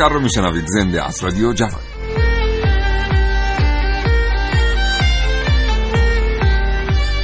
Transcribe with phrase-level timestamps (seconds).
[0.00, 1.80] کاوشگر رو میشنوید زنده از رادیو جوان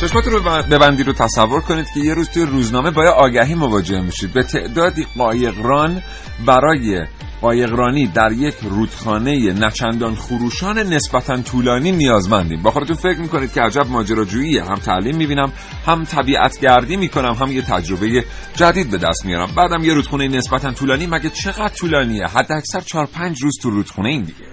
[0.00, 4.32] چشماتون رو ببندی رو تصور کنید که یه روز توی روزنامه با آگهی مواجه میشید.
[4.32, 6.02] به تعدادی قایقران
[6.46, 7.06] برای
[7.40, 12.62] قایقرانی در یک رودخانه نچندان خروشان نسبتا طولانی نیازمندیم.
[12.62, 14.64] با خودتون فکر می‌کنید که عجب ماجراجوییه.
[14.64, 15.52] هم تعلیم می‌بینم
[15.86, 19.48] هم طبیعت گردی می‌کنم هم یه تجربه جدید به دست میارم.
[19.56, 24.08] بعدم یه رودخونه نسبتا طولانی مگه چقدر طولانیه؟ حد اکثر 4 5 روز تو رودخونه
[24.08, 24.46] این دیگه.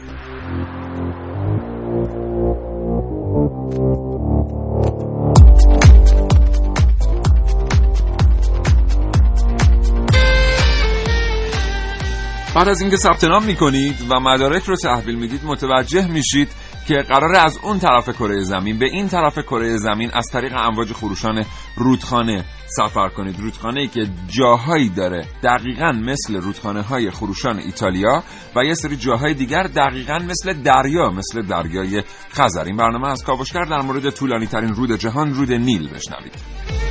[12.55, 16.49] بعد از اینکه ثبت نام می‌کنید و مدارک رو تحویل می‌دید متوجه میشید
[16.87, 20.93] که قراره از اون طرف کره زمین به این طرف کره زمین از طریق امواج
[20.93, 22.45] خروشان رودخانه
[22.77, 23.39] سفر کنید.
[23.39, 28.23] رودخانه ای که جاهایی داره دقیقا مثل رودخانه های خروشان ایتالیا
[28.55, 32.63] و یه سری جاهای دیگر دقیقا مثل دریا مثل دریای خزر.
[32.63, 36.82] این برنامه از کاوشگر در مورد طولانی ترین رود جهان رود نیل بشنوید.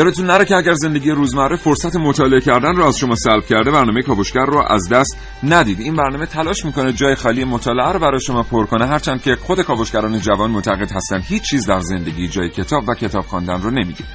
[0.00, 4.02] یادتون نره که اگر زندگی روزمره فرصت مطالعه کردن رو از شما سلب کرده برنامه
[4.02, 5.80] کاوشگر رو از دست ندید.
[5.80, 9.62] این برنامه تلاش می‌کنه جای خالی مطالعه رو برای شما پر کنه هرچند که خود
[9.62, 14.08] کاوشگران جوان معتقد هستن هیچ چیز در زندگی جای کتاب و کتاب خواندن رو نمی‌گیره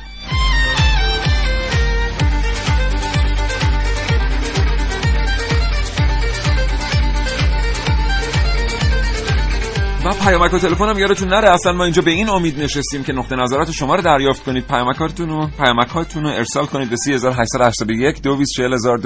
[10.26, 11.50] پیامک و تلفن هم یادتون نره.
[11.50, 14.68] اصلا ما اینجا به این امید نشستیم که نقطه نظرات شما رو دریافت کنید.
[14.68, 18.98] پیامکاتون رو پیامکاتون رو ارسال کنید به 3881 224000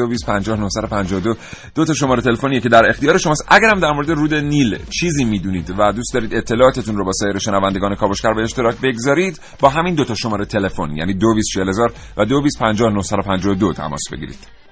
[1.75, 1.85] دو.
[1.85, 3.45] تا شماره تلفنیه که در اختیار شماست.
[3.47, 7.95] اگرم در مورد رود نیل چیزی می‌دونید و دوست دارید اطلاعاتتون رو با سایر شنوندگان
[7.95, 14.01] کاوشگر به اشتراک بگذارید با همین دو تا شماره تلفن یعنی 224000 و 2250 تماس
[14.11, 14.68] بگیرید.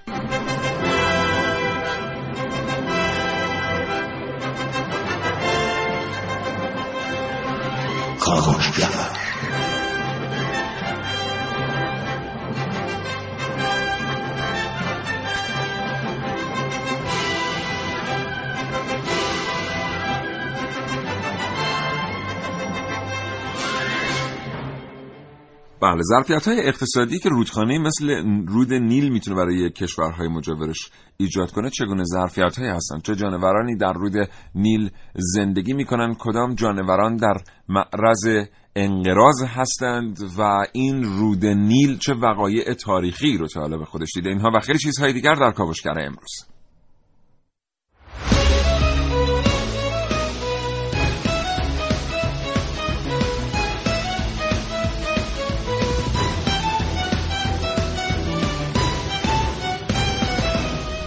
[25.88, 28.10] بله ظرفیت های اقتصادی که رودخانه مثل
[28.48, 33.94] رود نیل می‌تونه برای کشورهای مجاورش ایجاد کنه چگونه ظرفیت هایی هستند چه جانورانی در
[33.94, 42.14] رود نیل زندگی می‌کنن؟ کدام جانوران در معرض انقراض هستند؟ و این رود نیل چه
[42.14, 46.57] وقایع تاریخی رو تا به خودش دیده؟ اینها و خیلی چیزهای دیگر در کاوشگر امروز.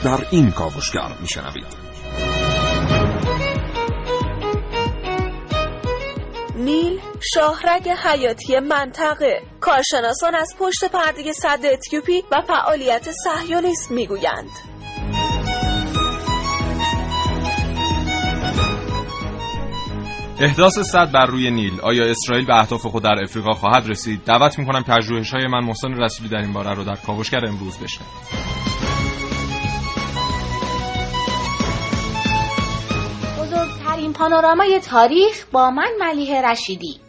[0.04, 1.66] در این کاوشگر میشنوید.
[6.56, 7.00] نیل
[7.34, 9.42] شاهرگ حیاتی منطقه.
[9.60, 14.50] کارشناسان از پشت پرده صد اتیوپی و فعالیت صهیونیسم می‌گویند.
[20.40, 21.80] احداث صد بر روی نیل.
[21.80, 25.92] آیا اسرائیل به اهداف خود در افریقا خواهد رسید؟ دعوت می‌کنم پژوهش های من محسن
[25.92, 28.50] رسولی در این باره رو در کاوشگر امروز بشنوید.
[34.10, 37.00] بزرگترین پانورامای تاریخ با من ملیه رشیدی.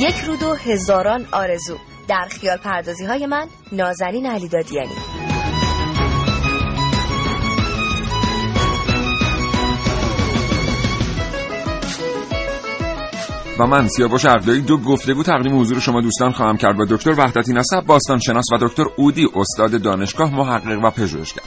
[0.00, 1.76] یک رود و هزاران آرزو.
[2.08, 4.48] در خیال پردازی های من نازنین علی
[13.58, 17.52] و من سیاوش عقدایی دو گفتگو تقدیم حضور شما دوستان خواهم کرد با دکتر وحدتی
[17.52, 21.42] نسب باستان شناس و دکتر اودی استاد دانشگاه محقق و پژوهشگر.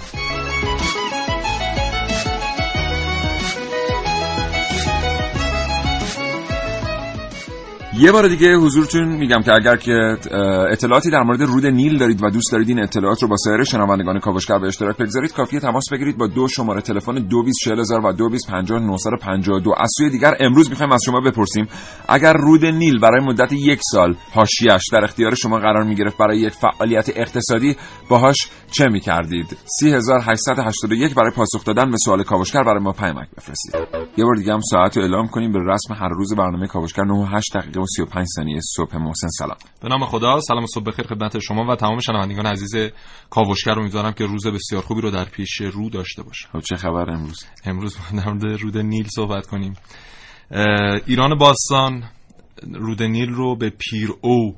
[8.02, 10.18] یه بار دیگه حضورتون میگم که اگر که
[10.72, 14.20] اطلاعاتی در مورد رود نیل دارید و دوست دارید این اطلاعات رو با سایر شنوندگان
[14.20, 19.90] کاوشگر به اشتراک بگذارید کافیه تماس بگیرید با دو شماره تلفن 224000 و 2250 از
[19.98, 21.68] سوی دیگر امروز می‌خوایم از شما بپرسیم
[22.10, 26.54] اگر رود نیل برای مدت یک سال حاشیه‌اش در اختیار شما قرار می‌گرفت برای یک
[26.54, 27.76] فعالیت اقتصادی
[28.10, 28.38] باهاش
[28.72, 33.76] چه می‌کردید؟ 3881 برای پاسخ دادن به سوال کاوشگر برای ما پیامک بفرستید.
[34.18, 37.28] یه بار دیگه هم ساعت رو اعلام کنیم به رسم هر روز برنامه کاوشگر 9
[37.28, 39.58] 8 دقیقه و 35 ثانیه صبح محسن سلام.
[39.82, 42.92] به نام خدا سلام و صبح بخیر خدمت شما و تمام شنوندگان عزیز
[43.30, 43.80] کاوشگر.
[43.80, 47.46] امیدوارم که روز بسیار خوبی رو در پیش رو داشته باشه خب چه خبر امروز؟
[47.66, 49.74] امروز در مورد رود نیل صحبت کنیم.
[51.06, 52.04] ایران باستان
[52.74, 54.56] رود نیل رو به پیر او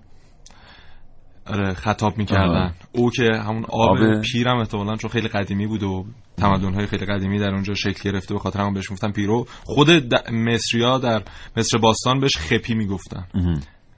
[1.45, 2.73] آره خطاب می‌کردن.
[2.91, 6.05] او که همون آب, آب پیرم احتمالاً چون خیلی قدیمی بود و
[6.37, 9.45] تمدن های خیلی قدیمی در اونجا شکل گرفته به خاطر همون بهش گفتن پیرو.
[9.63, 9.89] خود
[10.31, 11.23] مصریا در
[11.57, 13.27] مصر باستان بهش خپی می‌گفتن.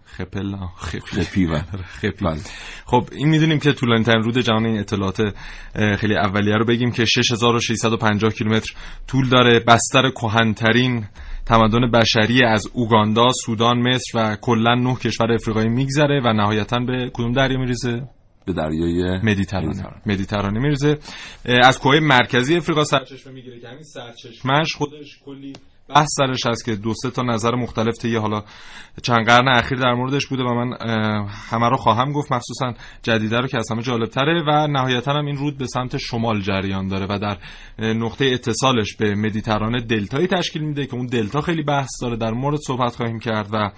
[0.05, 0.99] خپل خپی.
[0.99, 1.59] خپی و
[2.01, 2.25] خپی.
[2.25, 2.39] بله.
[2.85, 5.21] خب این می‌دونیم که طولانی ترین رود جهان این اطلاعات
[5.99, 8.73] خیلی اولیه رو بگیم که 6650 کیلومتر
[9.07, 9.59] طول داره.
[9.59, 11.05] بستر کهنترین
[11.45, 17.11] تمدن بشری از اوگاندا، سودان، مصر و کلا نه کشور افریقایی میگذره و نهایتا به
[17.13, 18.07] کدوم دریا میریزه؟
[18.45, 19.83] به دریای مدیترانه.
[20.05, 20.59] مدیترانه.
[20.59, 20.97] میرزه
[21.45, 25.53] از کوه مرکزی افریقا سرچشمه می‌گیره که همین سرچشمهش خودش کلی
[25.89, 28.43] بحث سرش هست که دو سه تا نظر مختلف طی حالا
[29.01, 30.77] چند قرن اخیر در موردش بوده و من
[31.49, 32.73] همه رو خواهم گفت مخصوصا
[33.03, 36.41] جدیده رو که از همه جالب تره و نهایتا هم این رود به سمت شمال
[36.41, 37.37] جریان داره و در
[37.93, 42.59] نقطه اتصالش به مدیترانه دلتایی تشکیل میده که اون دلتا خیلی بحث داره در مورد
[42.67, 43.71] صحبت خواهیم کرد و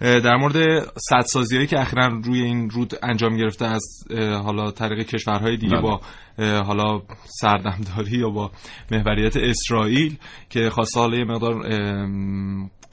[0.00, 4.04] در مورد سدسازی که اخیرا روی این رود انجام گرفته از
[4.44, 5.82] حالا طریق کشورهای دیگه بله.
[5.82, 6.00] با
[6.40, 7.02] حالا
[7.40, 8.50] سردمداری یا با
[8.90, 10.16] محوریت اسرائیل
[10.50, 11.54] که خواسته حالا یه مقدار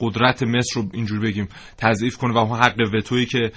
[0.00, 1.48] قدرت مصر رو اینجوری بگیم
[1.78, 3.52] تضعیف کنه و اون حق وتویی که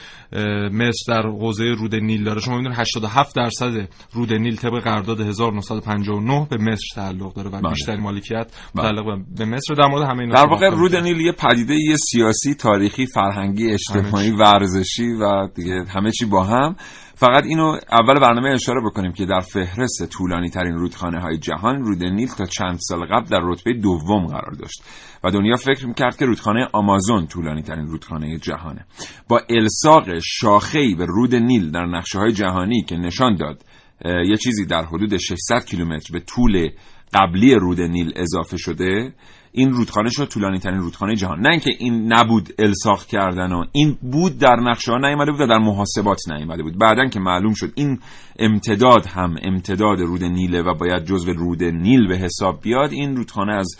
[0.71, 2.41] مصر در حوزه رود نیل داره.
[2.41, 7.69] شما می‌دونید 87 درصد رود نیل طبق قرارداد 1959 به مصر تعلق داره و بله.
[7.69, 8.83] بیشتر مالکیت بله.
[8.83, 9.73] تعلق به مصر.
[9.73, 15.07] در مورد همه در واقع رود نیل یه پدیده یه سیاسی تاریخی فرهنگی اجتماعی ورزشی
[15.13, 16.75] و دیگه همه چی با هم.
[17.21, 22.03] فقط اینو اول برنامه اشاره بکنیم که در فهرست طولانی ترین رودخانه های جهان رود
[22.03, 24.83] نیل تا چند سال قبل در رتبه دوم قرار داشت
[25.23, 28.85] و دنیا فکر می‌کرد که رودخانه آمازون طولانی ترین رودخانه جهانه.
[29.27, 33.63] با الساق شاخه‌ای به رود نیل در نقشه های جهانی که نشان داد
[34.05, 36.69] یه چیزی در حدود 600 کیلومتر به طول
[37.13, 39.13] قبلی رود نیل اضافه شده
[39.51, 41.39] این رودخانه شد طولانی ترین رودخانه جهان.
[41.39, 45.47] نه اینکه این نبود الساق کردن و این بود در نقشه ها نیامده بود و
[45.47, 46.77] در محاسبات نیامده بود.
[46.77, 47.99] بعدا که معلوم شد این
[48.39, 53.53] امتداد هم امتداد رود نیله و باید جزو رود نیل به حساب بیاد این رودخانه
[53.53, 53.75] از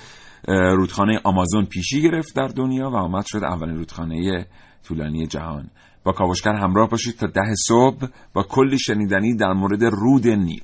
[0.47, 4.45] رودخانه آمازون پیشی گرفت در دنیا و آمد شد اولین رودخانه
[4.87, 5.69] طولانی جهان.
[6.03, 10.63] با کاوشگر همراه باشید تا ده صبح با کلی شنیدنی در مورد رود نیل.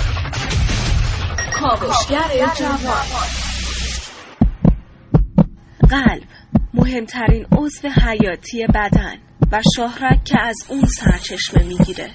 [1.61, 3.05] کاوشگر جوان.
[5.89, 6.23] قلب
[6.73, 9.15] مهمترین عضو حیاتی بدن
[9.51, 12.11] و شاهرک که از اون سرچشمه می‌گیره.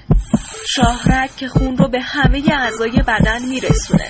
[0.67, 4.07] شاهرک که خون رو به همه اعضای بدن میرسونه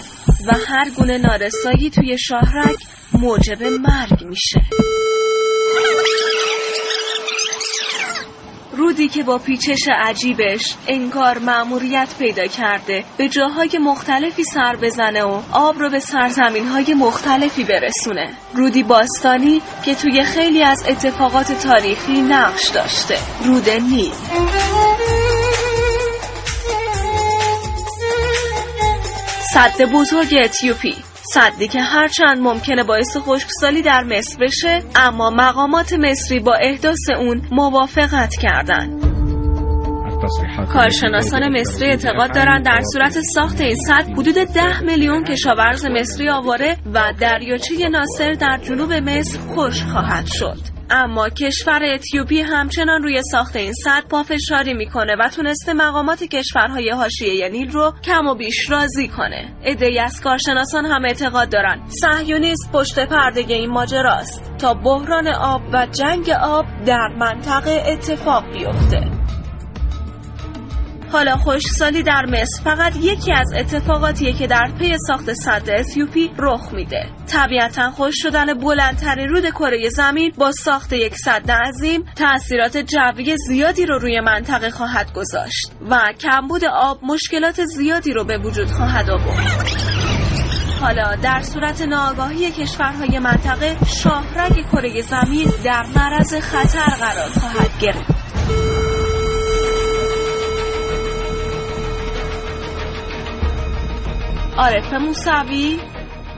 [0.47, 2.77] و هر گونه نارسایی توی شاهرک
[3.13, 4.61] موجب مرگ میشه.
[8.77, 13.03] رودی که با پیچش عجیبش انگار مأموریت پیدا کرده.
[13.17, 18.33] به جاهای مختلفی سر بزنه و آب رو به سرزمین های مختلفی برسونه.
[18.53, 23.17] رودی باستانی که توی خیلی از اتفاقات تاریخی نقش داشته.
[23.43, 24.11] رود نیل.
[29.53, 30.95] صد بزرگ اتیوپی.
[31.33, 37.41] صدی که هرچند ممکنه باعث خشکسالی در مصر بشه اما مقامات مصری با احداث اون
[37.51, 39.17] موافقت کردند.
[40.73, 46.77] کارشناسان مصری اعتقاد دارند در صورت ساخت این سد حدود ده میلیون کشاورز مصری آواره
[46.93, 50.76] و دریاچه ناصر در جنوب مصر خوش خواهد شد.
[50.89, 57.49] اما کشور اتیوپی همچنان روی ساخت این سد پافشاری می‌کنه و تونسته مقامات کشورهای حاشیه
[57.49, 59.55] نیل رو کم و بیش راضی کنه.
[59.65, 61.81] عدهای از کارشناسان هم اعتقاد دارن.
[61.87, 64.57] صهیونیسم پشت پرده این ماجراست.
[64.57, 69.11] تا بحران آب و جنگ آب در منطقه اتفاق بیفته.
[71.11, 76.73] حالا خشکسالی در مصر فقط یکی از اتفاقاتیه که در پی ساخت سد اثیوپی رخ
[76.73, 77.05] میده.
[77.27, 83.85] طبیعتا خوش شدن بلندترین رود کره زمین با ساخت یک سد عظیم تاثیرات جوی زیادی
[83.85, 89.67] رو روی منطقه خواهد گذاشت و کمبود آب مشکلات زیادی رو به وجود خواهد آورد.
[90.81, 98.16] حالا در صورت ناآگاهی کشورهای منطقه شاهرگ کره زمین در معرض خطر قرار خواهد گرفت.
[104.57, 105.79] عارف موسوی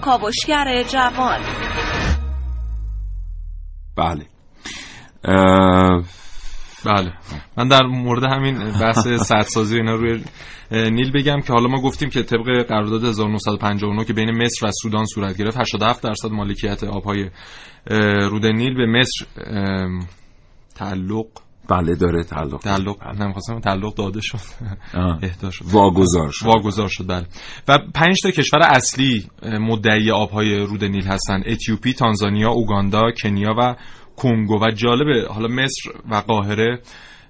[0.01, 1.39] کاوشگر جوان.
[3.97, 4.25] بله.
[6.85, 7.13] بله.
[7.57, 10.23] من در مورد همین بحث سدسازی اینا روی
[10.71, 15.05] نیل بگم که حالا ما گفتیم که طبق قرارداد 1959 که بین مصر و سودان
[15.05, 17.29] صورت گرفت 87 درصد مالکیت آبهای
[18.29, 19.25] رود نیل به مصر
[20.75, 21.27] تعلق
[21.69, 24.39] بله داره تعلق تعلق نمی‌خواستم تعلق داده شد.
[25.23, 25.65] اهدا شد.
[25.71, 26.45] واگذار شد.
[26.45, 27.25] واگذار شد بله.
[27.67, 31.43] و پنج تا کشور اصلی مدعی آبهای رود نیل هستن.
[31.45, 33.75] اتیوپی تانزانیا اوگاندا کنیا و
[34.15, 36.79] کنگو و جالبه حالا مصر و قاهره.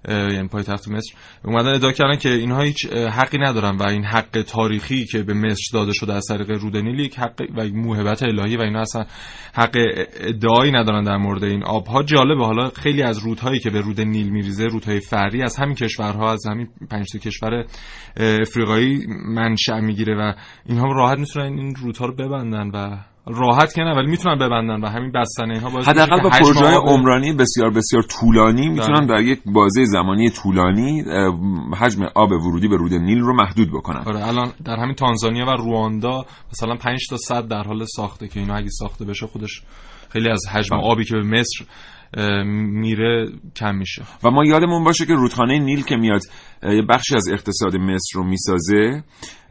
[0.10, 1.13] یعنی پایتخت مصر.
[1.46, 5.70] اومدن ادعا کردن که اینها هیچ حقی ندارن و این حق تاریخی که به مصر
[5.74, 9.06] داده شده از طریق رود نیل یک حق و موهبت الهی و اینا اصلا
[9.54, 9.78] حق
[10.20, 12.04] ادعایی ندارن در مورد این آبها.
[12.04, 16.32] جالبه حالا خیلی از رودهایی که به رود نیل میریزه رودهای فرعی از همین کشورها
[16.32, 17.66] از همین پنج کشور
[18.18, 20.34] افریقایی منشأ می‌گیره و
[20.66, 22.98] اینها راحت می‌تونن این رودها رو ببندن و
[23.28, 27.34] راحت که نه ولی می‌تونن ببندن و همین بستنه اینها باعث حداقل با پروژه عمرانی
[27.34, 31.04] بسیار بسیار طولانی می‌تونن در یک بازه زمانی طولانی
[31.80, 34.04] حجم آب ورودی به رود نیل رو محدود بکنن.
[34.06, 38.40] آره الان در همین تانزانیا و رواندا مثلا 5 تا صد در حال ساخته که
[38.40, 39.62] اینا اگه ساخته بشه خودش
[40.10, 41.66] خیلی از حجم آبی که به مصر
[42.54, 44.04] میره کم میشه.
[44.24, 46.22] و ما یادمون باشه که رودخانه نیل که میاد
[46.63, 49.04] یه بخشی از اقتصاد مصر رو می‌سازه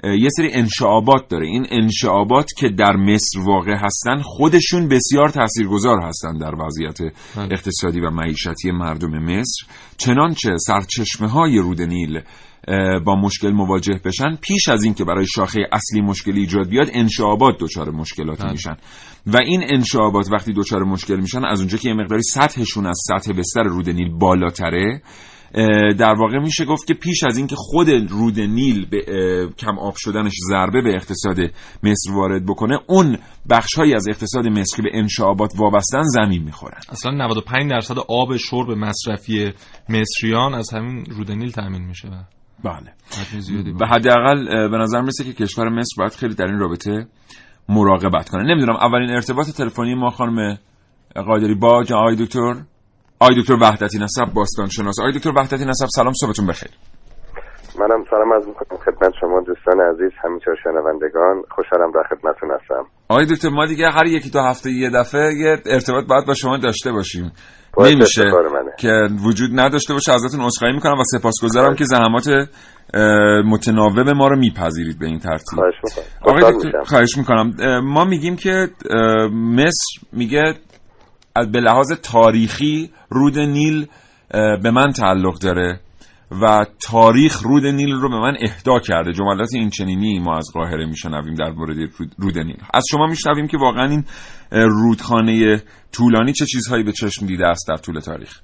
[0.05, 1.47] یه سری انشعابات داره.
[1.47, 6.99] این انشعابات که در مصر واقع هستن خودشون بسیار تاثیرگذار هستن در وضعیت
[7.51, 9.67] اقتصادی و معیشتی مردم مصر.
[9.99, 12.21] چنانچه سرچشمه های رود نیل
[13.05, 17.91] با مشکل مواجه بشن پیش از اینکه برای شاخه اصلی مشکلی ایجاد بیاد انشعابات دچار
[17.91, 18.77] مشکلاتی میشن.
[19.33, 23.33] و این انشعابات وقتی دچار مشکل میشن از اونجا که یه مقداری سطحشون از سطح
[23.33, 25.03] بستر رود نیل بالاتره
[25.99, 28.99] در واقع میشه گفت که پیش از اینکه خود رود نیل به
[29.59, 31.39] کم آب شدنش ضربه به اقتصاد
[31.83, 33.19] مصر وارد بکنه اون
[33.51, 36.81] بخشهایی از اقتصاد مصر به انشعابات وابستن زمین می‌خورن.
[36.89, 39.53] اصلا 95 درصد آب شرب مصرفی
[39.89, 42.09] مصریان از همین رود نیل تامین میشه.
[42.65, 42.93] بله.
[43.81, 47.07] و حداقل به نظر می‌رسه که کشور مصر باید خیلی در این رابطه
[47.69, 48.43] مراقبت کنه.
[48.43, 50.59] نمی‌دونم اولین ارتباط تلفنی ما خانم
[51.15, 52.55] قادری با آقای دکتر
[53.21, 56.71] آقای دکتر وحدتی نسب باستان شناس آقای دکتر وحدتی نسب سلام صبحتون بخیر.
[57.81, 61.43] منم سلام از می‌کنم خدمت شما دوستان عزیز همینطور شنوندگان.
[61.51, 62.85] خوشحالم در خدمتتون هستم.
[63.09, 66.57] آقای دکتر ما دیگه هر یکی دو هفته یه دفعه یه ارتباط باید با شما
[66.57, 67.33] داشته باشیم.
[67.79, 68.23] نمیشه
[68.79, 70.13] که وجود نداشته باشه.
[70.13, 72.29] ازتون عذرخواهی می‌کنم و سپاسگزارم که زحمات
[73.45, 75.59] متناوب ما رو میپذیرید به این ترتیب.
[76.21, 76.85] خواهش می‌کنم.
[76.85, 77.55] خواهش می‌کنم.
[77.85, 78.69] ما میگیم که
[79.33, 80.55] مصر میگه
[81.53, 83.87] به لحاظ تاریخی رود نیل
[84.63, 85.81] به من تعلق داره
[86.43, 89.13] و تاریخ رود نیل رو به من اهدا کرده.
[89.13, 91.77] جملات این چنینی ما از قاهره میشنویم در مورد
[92.19, 92.57] رود نیل.
[92.75, 94.05] از شما میشنویم که واقعا این
[94.53, 98.41] رودخانه طولانی چه چیزهایی به چشم دیده است در طول تاریخ؟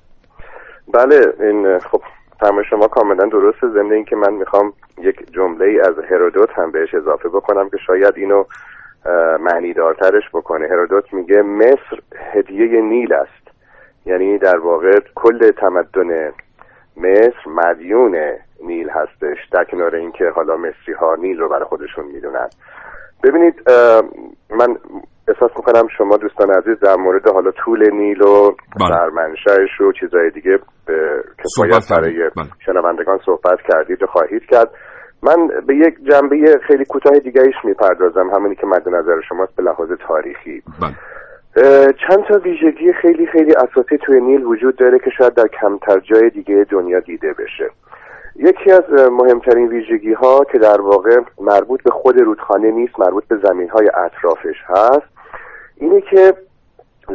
[0.94, 2.00] بله این خب
[2.44, 6.94] فرمای شما کاملا درسته ضمن اینکه من می‌خوام یک جمله ای از هرودوت هم بهش
[6.94, 8.44] اضافه بکنم که شاید اینو
[9.40, 10.66] معنیدارترش بکنه.
[10.66, 11.98] هرودوت میگه مصر
[12.32, 13.50] هدیه نیل است.
[14.06, 16.32] یعنی در واقع کل تمدن
[16.96, 18.18] مصر مدیون
[18.62, 19.48] نیل هستش.
[19.52, 22.48] در کنار اینکه حالا مصری ها نیل رو برای خودشون می‌دونن.
[23.24, 23.54] ببینید
[24.50, 24.76] من
[25.28, 28.50] احساس می‌کنم شما دوستان عزیز در مورد حالا طول نیل و
[28.80, 28.88] بله.
[28.88, 32.30] سرمنشأش و چیزهای دیگه به کفایت برای.
[32.36, 32.46] بله.
[32.66, 34.70] شنوندگان صحبت کردید و خواهید کرد
[35.22, 39.88] من به یک جنبه خیلی کوتاه دیگهش می‌پردازم همونی که مد نظر شماست به لحاظ
[40.08, 40.62] تاریخی
[41.56, 46.00] اه، چند تا ویژگی خیلی خیلی اساسی توی نیل وجود داره که شاید در کمتر
[46.00, 47.70] جای دیگه دنیا دیده بشه
[48.36, 53.36] یکی از مهمترین ویژگی ها که در واقع مربوط به خود رودخانه نیست مربوط به
[53.44, 55.06] زمین های اطرافش هست
[55.76, 56.34] اینه که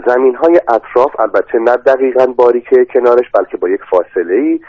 [0.08, 4.60] زمین های اطراف البته نه دقیقا باریکه کنارش بلکه با یک فاصله ای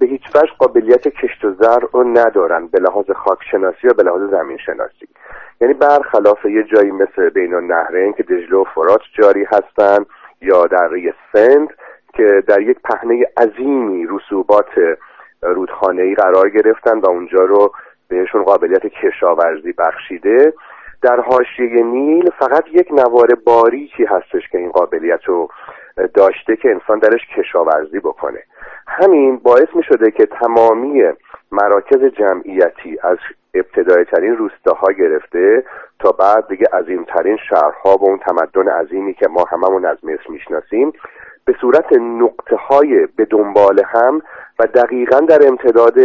[0.00, 4.02] به هیچ وجه قابلیت کشت و زرع رو ندارن به لحاظ خاک شناسی و به
[4.02, 5.08] لحاظ زمین شناسی
[5.60, 10.04] یعنی برخلاف یه جایی مثل بین النهرین که دجله و فرات جاری هستن
[10.40, 11.68] یا دره سند
[12.14, 14.68] که در یک پهنه عظیمی رسوبات
[15.44, 17.72] رودخانه‌ای قرار گرفتن و اونجا رو
[18.08, 20.52] بهشون قابلیت کشاورزی بخشیده.
[21.02, 25.48] در حاشیه نیل فقط یک نوار باریکی هستش که این قابلیت رو
[26.14, 28.42] داشته که انسان درش کشاورزی بکنه.
[28.86, 31.02] همین باعث می شده که تمامی
[31.54, 33.18] مراکز جمعیتی از
[33.54, 35.64] ابتدای ترین روستاها گرفته
[35.98, 40.92] تا بعد دیگه عظیمترین شهرها و اون تمدن عظیمی که ما هممون از مصر می‌شناسیم
[41.44, 44.22] به صورت نقطه های به دنبال هم
[44.58, 45.98] و دقیقا در امتداد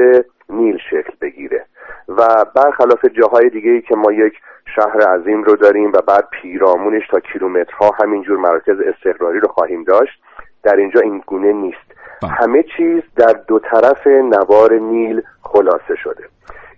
[0.49, 1.65] نیل شکل بگیره
[2.07, 4.33] و برخلاف جاهای دیگه ای که ما یک
[4.75, 10.21] شهر عظیم رو داریم و بعد پیرامونش تا کیلومترها همینجور مراکز استقراری رو خواهیم داشت
[10.63, 11.91] در اینجا این گونه نیست
[12.21, 12.31] بله.
[12.31, 16.23] همه چیز در دو طرف نوار نیل خلاصه شده.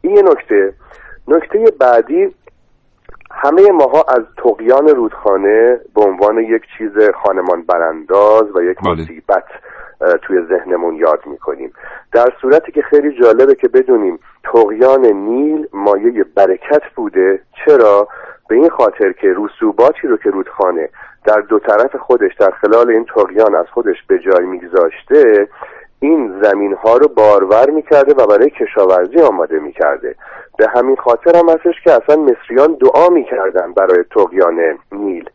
[0.01, 0.73] این یه نکته.
[1.27, 2.35] نکته بعدی
[3.31, 6.91] همه ماها از تقیان رودخانه به عنوان یک چیز
[7.23, 8.91] خانمان برانداز و یک بله.
[8.91, 9.45] مصیبت
[10.21, 11.73] توی ذهنمون یاد می‌کنیم.
[12.11, 17.41] در صورتی که خیلی جالبه که بدونیم تقیان نیل مایه برکت بوده.
[17.65, 18.07] چرا؟
[18.49, 20.89] به این خاطر که رسوباتی رو که رودخانه
[21.25, 25.47] در دو طرف خودش در خلال این تقیان از خودش به جای میگذاشته
[26.03, 30.15] این زمین ها رو بارور می‌کرده و برای کشاورزی آماده می‌کرده.
[30.57, 34.59] به همین خاطر هم هستش که اصلا مصریان دعا می‌کردن برای تقیان
[34.91, 35.29] نیل.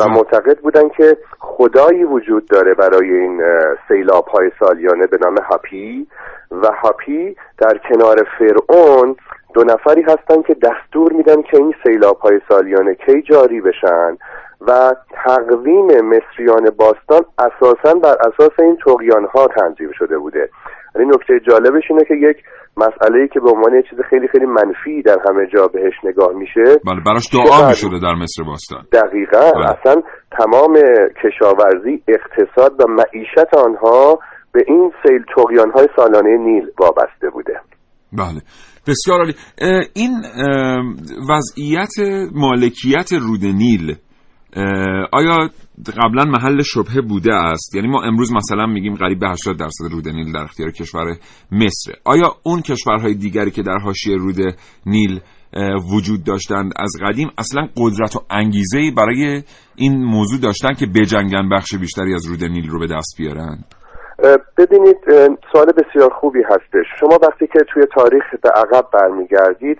[0.00, 0.08] و.
[0.08, 3.42] معتقد بودن که خدایی وجود داره برای این
[3.88, 6.06] سیلاب های سالیانه به نام هاپی.
[6.50, 9.16] و هاپی در کنار فرعون
[9.54, 14.16] دو نفری هستن که دستور میدن که این سیلاب های سالیانه کی جاری بشن
[14.60, 20.50] و تقویم مصریان باستان اساسا بر اساس این تقیان ها تنظیم شده بوده
[20.94, 22.36] یعنی نکته جالبش اینه که یک
[22.76, 26.32] مسئله ای که به عنوان یه چیز خیلی خیلی منفی در همه جا بهش نگاه
[26.32, 29.70] میشه بله براش دعا بعد؟ می شده در مصر باستان دقیقا بله.
[29.70, 30.02] اصلا
[30.38, 30.78] تمام
[31.24, 34.18] کشاورزی اقتصاد و معیشت آنها
[34.52, 37.60] به این سیل تقیان های سالانه نیل وابسته بوده
[38.12, 38.40] بله
[38.90, 39.34] بسیار عالی.
[39.94, 40.22] این
[41.28, 41.92] وضعیت
[42.32, 43.96] مالکیت رود نیل
[45.12, 45.50] آیا
[46.02, 50.08] قبلا محل شبهه بوده است؟ یعنی ما امروز مثلا میگیم قریب به 80 درصد رود
[50.08, 51.16] نیل در اختیار کشور
[51.52, 51.92] مصر.
[52.04, 54.38] آیا اون کشورهای دیگری که در حاشیه رود
[54.86, 55.20] نیل
[55.92, 59.42] وجود داشتند از قدیم اصلا قدرت و انگیزه ای برای
[59.76, 63.64] این موضوع داشتن که بجنگن بخش بیشتری از رود نیل رو به دست بیارن؟
[64.58, 64.98] ببینید
[65.52, 66.86] سوال بسیار خوبی هستش.
[67.00, 69.78] شما وقتی که توی تاریخ به عقب برمیگردید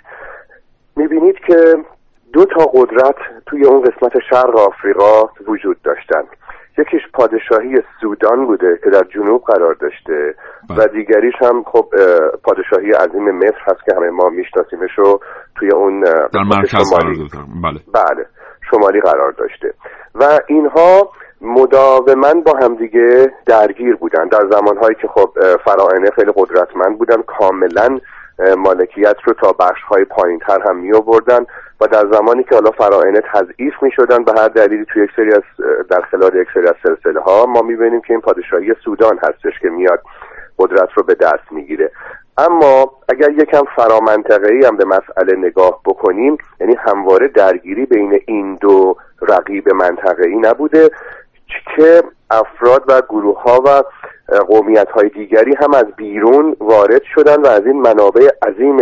[0.96, 1.76] می‌بینید که
[2.33, 6.22] دو تا قدرت توی اون قسمت شرق آفریقا وجود داشتن.
[6.79, 10.35] یکیش پادشاهی سودان بوده که در جنوب قرار داشته
[10.76, 15.20] و دیگریش هم خب اه، پادشاهی عظیم مصر هست که همه ما میشناسیمش رو
[15.59, 17.81] توی اون در مرکز قرار شمالی دادن بله.
[17.94, 18.26] بله.
[18.70, 19.74] شمالی قرار داشته.
[20.14, 24.29] و اینها مداوما با همدیگه درگیر بودن.
[24.29, 25.31] در زمانهایی که خب
[25.64, 28.00] فراعنه خیلی قدرتمند بودن کاملا
[28.57, 31.46] مالکیت رو تا بخش های پایین تر هم می آوردن
[31.81, 35.33] و در زمانی که حالا فراعنه تضعیف می شدن به هر دلیلی توی یک سری
[35.33, 35.42] از
[35.90, 39.61] در خلال یک سری از سلسله ها ما می بینیم که این پادشاهی سودان هستش
[39.62, 40.03] که میاد
[40.59, 41.90] قدرت رو به دست می‌گیره.
[42.38, 48.55] اما اگر یکم فرامنطقه ای هم به مسئله نگاه بکنیم یعنی همواره درگیری بین این
[48.55, 50.90] دو رقیب منطقه ای نبوده.
[51.76, 53.82] که افراد و گروه ها و
[54.42, 58.76] قومیت های دیگری هم از بیرون وارد شدن و از این منابع عظیم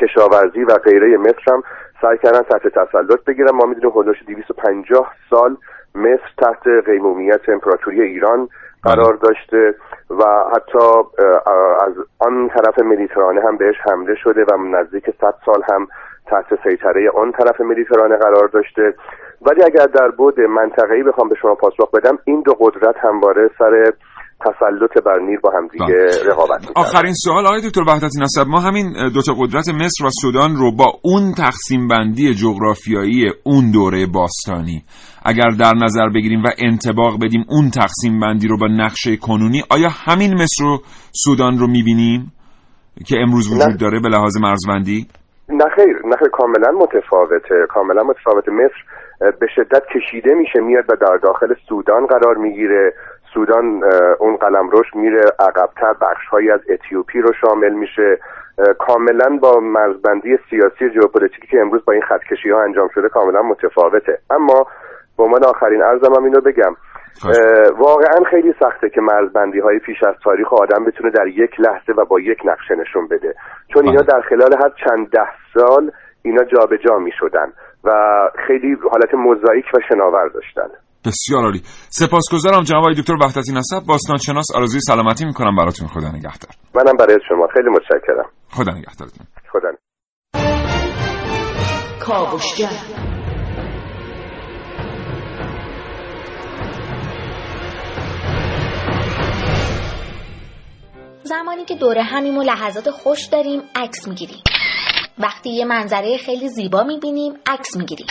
[0.00, 1.62] کشاورزی و غیره مصر هم
[2.02, 3.50] سعی کردن تحت تسلط بگیرن.
[3.50, 5.56] ما می‌دونیم حدود 250 سال
[5.94, 8.48] مصر تحت قیمومیت امپراتوری ایران
[8.82, 9.74] قرار داشته
[10.10, 10.24] و
[10.56, 10.88] حتی
[11.80, 15.88] از آن طرف مدیترانه هم بهش حمله شده و نزدیک 100 سال هم
[16.26, 18.94] تحت سیطره آن طرف مدیترانه قرار داشته.
[19.42, 23.92] ولی اگر در بود منطقه‌ای بخوام به شما پاسخ بدم این دو قدرت همواره سر
[24.40, 26.32] تسلط بر نیل با همدیگه بله.
[26.32, 30.56] رقابت می‌کردن آخرین سوال آقای دکتر وحدتی نسب ما همین دوتا قدرت مصر و سودان
[30.56, 34.84] رو با اون تقسیم بندی جغرافیایی اون دوره باستانی
[35.24, 39.88] اگر در نظر بگیریم و انتباق بدیم اون تقسیم بندی رو با نقشه کنونی آیا
[40.06, 40.78] همین مصر و
[41.24, 42.32] سودان رو می‌بینیم
[43.06, 43.76] که امروز وجود نه.
[43.76, 45.06] داره به لحاظ مرزبندی
[45.48, 48.87] نه خیر نه خیر کاملا متفاوته کاملا متفاوته مصر
[49.20, 52.92] به شدت کشیده میشه میاد و در داخل سودان قرار می‌گیره.
[53.34, 53.84] سودان
[54.18, 58.18] اون قلم روش میره عقبتر بخشهایی از اتیوپی رو شامل میشه.
[58.78, 64.18] کاملا با مرزبندی سیاسی ژئوپلیتیکی که امروز با این خطکشی ها انجام شده کاملا متفاوته.
[64.30, 64.66] اما
[65.18, 66.76] به عنوان آخرین ارزم هم اینو بگم.
[67.78, 72.04] واقعا خیلی سخته که مرزبندی های پیش از تاریخ آدم بتونه در یک لحظه و
[72.04, 73.34] با یک نقشه نشون بده.
[73.74, 74.02] چون اینا.
[74.02, 77.52] در خلال هر چند ده سال اینا جابجا می شدن
[77.84, 77.90] و
[78.46, 80.68] خیلی حالت موزاییک و شناور داشتن.
[81.06, 81.62] بسیار عالی.
[81.88, 85.88] سپاسگزارم جناب آقای دکتر وحدتی نسب باستانشناس آرزوی سلامتی می‌کنم براتون.
[85.88, 86.50] خدا نگهدار.
[86.74, 87.46] منم برای شما.
[87.54, 88.30] خیلی متشکرم.
[88.50, 89.26] خدا نگهدارتون.
[89.52, 89.70] خدا
[92.00, 92.68] کاوشگر
[101.22, 104.42] زمانی که دوره همیم و لحظات خوش داریم عکس می‌گیریم.
[105.20, 108.06] وقتی یه منظره خیلی زیبا می‌بینیم عکس می‌گیریم.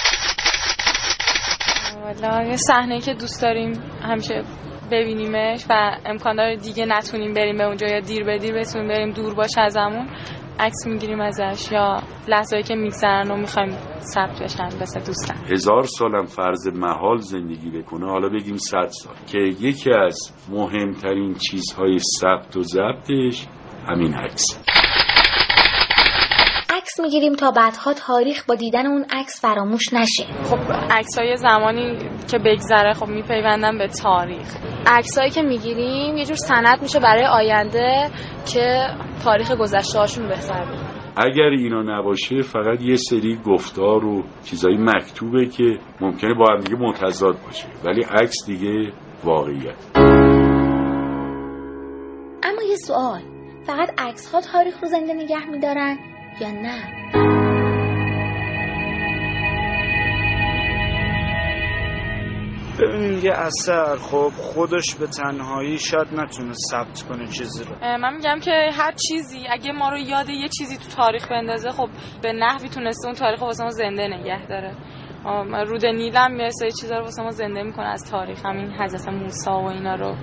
[2.03, 4.43] والا یه صحنه که دوست داریم همیشه
[4.91, 9.11] ببینیمش و امکان داره دیگه نتونیم بریم به اونجا یا دیر به دیر بتونیم بریم
[9.11, 10.07] دور باشه ازمون
[10.59, 16.25] عکس می‌گیریم ازش یا لحظه‌ای که میگذرن و می‌خوایم ثبت بشن مثل دوستم هزار سالم
[16.25, 18.09] فرض محال زندگی بکنه.
[18.09, 19.15] حالا بگیم صد سال.
[19.31, 20.17] که یکی از
[20.49, 23.47] مهمترین چیزهای ثبت و ضبطش
[23.87, 24.76] همین عکس.
[26.97, 30.23] عکس می‌گیریم تا بعدها تاریخ با دیدن اون عکس فراموش نشه.
[30.43, 30.57] خب
[30.91, 31.97] عکسای زمانی
[32.31, 34.55] که بگذره خب میپیوندن به تاریخ.
[34.87, 38.09] عکسایی که می‌گیریم یه جور سند میشه برای آینده
[38.53, 38.87] که
[39.23, 40.65] تاریخ گذشته هاشون بهتر.
[41.17, 46.75] اگر اینا نباشه فقط یه سری گفتار و چیزای مکتوبه که ممکنه با هم دیگه
[46.75, 47.67] متضاد باشه.
[47.85, 48.91] ولی عکس دیگه
[49.23, 49.75] واقعیت
[52.43, 53.21] اما یه سوال.
[53.67, 55.97] فقط عکس ها تاریخ رو زنده نگه میدارن؟
[56.41, 56.97] یا نه
[62.79, 67.75] ببینید یه اثر خب خودش به تنهایی شاید نتونه ثبت کنه چیزی رو.
[67.81, 71.71] اه، من میگم که هر چیزی اگه ما رو یاد یه چیزی تو تاریخ بندازه
[71.71, 71.89] خب
[72.21, 74.75] به نحوی تونسته اون تاریخ واسه ما زنده نگه داره.
[75.67, 79.09] رود نیل هم یه سری چیزا رو واسه ما زنده می‌کنه از تاریخ همین حضرت
[79.09, 80.15] موسی و اینا رو.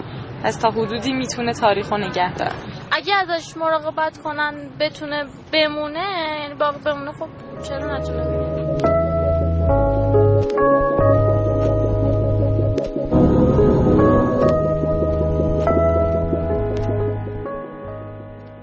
[0.45, 2.53] از تا حدودی می‌تونه تاریخ رو نگه داره.
[2.93, 6.05] اگه ازش مراقبت کنن بتونه بمونه
[6.43, 7.29] یعنی باقی بمونه خب
[7.63, 8.25] چرا نتونه؟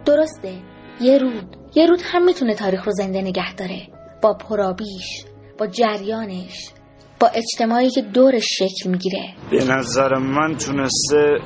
[0.06, 0.54] درسته.
[1.02, 1.58] یه رود.
[1.76, 3.88] یه رود هم می‌تونه تاریخ رو زنده نگه داره.
[4.22, 5.26] با پرابیش
[5.60, 6.72] با جریانش
[7.20, 9.34] با اجتماعی که دورش شکل می‌گیره.
[9.52, 11.38] به نظر من تونسته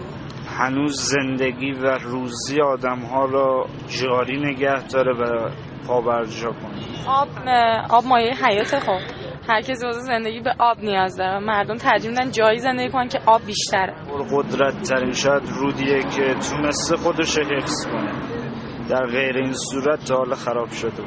[0.58, 5.50] هنوز زندگی و روزی آدم ها رو جاری نگه داره و
[5.88, 7.08] پابرجا کنه.
[7.08, 7.28] آب
[7.90, 9.00] آب مایه حیات خب
[9.50, 11.40] هر کسی واسه زندگی به آب نیاز داره.
[11.40, 13.94] مردم ترجیح میدن جایی زندگی کنن که آب بیشتره.
[14.32, 18.12] قدرت ترین شاید رودیه که تونسته خودش حفظ کنه.
[18.90, 21.04] در غیر این صورت تا حالا خراب شده.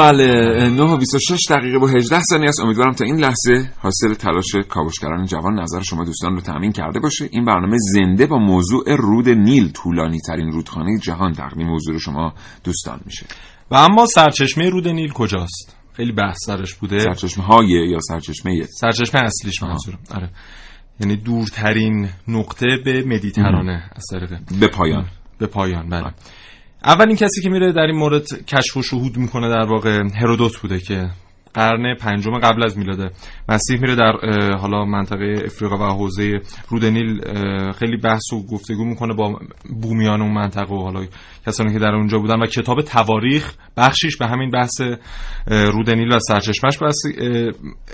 [0.00, 2.60] بله 9 و 26 دقیقه و 18 ثانیه است.
[2.60, 7.28] امیدوارم تا این لحظه حاصل تلاش کاوشگران جوان نظر شما دوستان رو تأمین کرده باشه.
[7.32, 12.34] این برنامه زنده با موضوع رود نیل طولانی ترین رودخانه جهان تقدیم حضور شما
[12.64, 13.26] دوستان میشه.
[13.70, 16.98] و اما سرچشمه رود نیل کجاست؟ خیلی بحث سرش بوده.
[16.98, 19.98] سرچشمه های یا سرچشمه سرچشمه اصلیش منظورم.
[20.14, 20.30] آره.
[21.00, 25.06] یعنی دورترین نقطه به مدیترانه از طریق به پایان.
[25.38, 26.12] به پایان بله.
[26.84, 30.78] اولین کسی که میره در این مورد کشف و شهود می‌کنه در واقع هرودوت بوده
[30.78, 31.10] که
[31.54, 33.12] قرن پنجم قبل از میلاد
[33.48, 34.12] مسیح میره در
[34.56, 37.20] حالا منطقه افریقا و حوزه رود نیل
[37.72, 39.40] خیلی بحث و گفتگو می‌کنه با
[39.82, 41.06] بومیان اون منطقه و حالا
[41.46, 44.80] کسانی که در اونجا بودن و کتاب تواریخ بخشیش به همین بحث
[45.46, 46.78] رود نیل و سرچشمش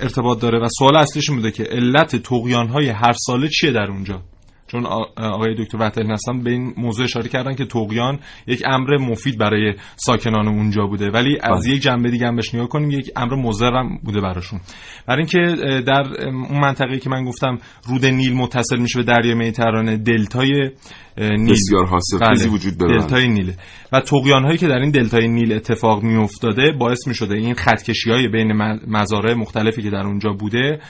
[0.00, 0.60] ارتباط داره.
[0.60, 2.26] و سوال اصلیش بوده که علت
[2.72, 4.22] های هر ساله چیه در اونجا؟
[4.66, 9.38] چون آقای دکتر وحدتی هستن به این موضوع اشاره کردن که توقیان یک امر مفید
[9.38, 11.10] برای ساکنان اونجا بوده.
[11.10, 11.74] ولی از بله.
[11.74, 14.60] یک جنبه دیگه هم بهش نگاه کنیم یک امر مضر هم بوده براشون.
[15.06, 19.96] برای اینکه در اون منطقه که من گفتم رود نیل متصل میشه به دریای مدیترانه
[19.96, 20.70] دلتای
[21.18, 21.50] نیل.
[21.50, 22.98] بسیار حاصلخیزی بله، وجود داره.
[22.98, 23.54] دلتای نیله
[23.92, 27.54] و طغیان هایی که در این دلتای نیل اتفاق می افتاده باعث می شده این
[27.54, 28.52] خطکشی های بین
[28.86, 30.80] مزارع مختلفی که در اونجا بوده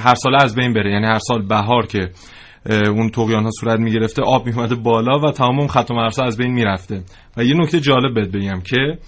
[0.00, 0.92] هر ساله از بین بره.
[0.92, 2.10] یعنی هر سال بهار که
[2.68, 4.52] اون طغیان ها صورت می گرفته آب می
[4.82, 7.02] بالا و تمام خط و مرزها از بین می رفته
[7.36, 8.98] و یه نکته جالب بهت بگم که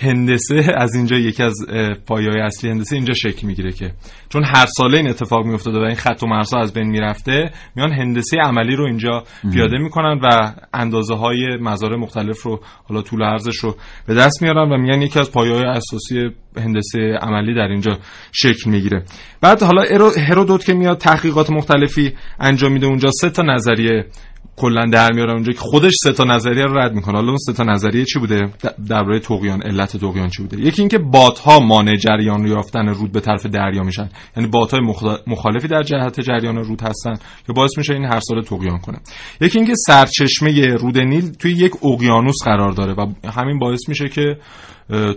[0.00, 1.54] هندسه از اینجا یکی از
[2.06, 3.92] پایه‌های اصلی هندسه اینجا شکل می‌گیره که.
[4.28, 7.92] چون هر ساله این اتفاق میافتاده و این خط و مرزها از بین می‌رفته میان
[7.92, 13.56] هندسه عملی رو اینجا پیاده می‌کنن و اندازه های مزارع مختلف رو حالا طول عرضش
[13.56, 17.98] رو به دست میارن و میگن یکی از پایه‌های اساسی هندسه عملی در اینجا
[18.32, 19.04] شکل می‌گیره.
[19.40, 19.82] بعد حالا
[20.28, 24.04] هرودوت که میاد تحقیقات مختلفی انجام میده اونجا سه تا نظریه
[24.58, 27.14] کلا در میاره اونجا که خودش سه تا نظریه رو رد می‌کنه.
[27.14, 28.50] حالا اون سه تا نظریه چی بوده؟
[28.88, 33.20] درباره طغیان علت طغیان چی بوده؟ یکی اینکه بادها مانع جریان رو یافتن رود به
[33.20, 34.08] طرف دریا میشن.
[34.36, 37.14] یعنی بادهای مخ- مخالفی در جهت جریان رود هستن
[37.46, 38.98] که باعث میشه این هر سال طغیان کنه.
[39.40, 44.36] یکی اینکه سرچشمه رود نیل توی یک اقیانوس قرار داره و همین باعث میشه که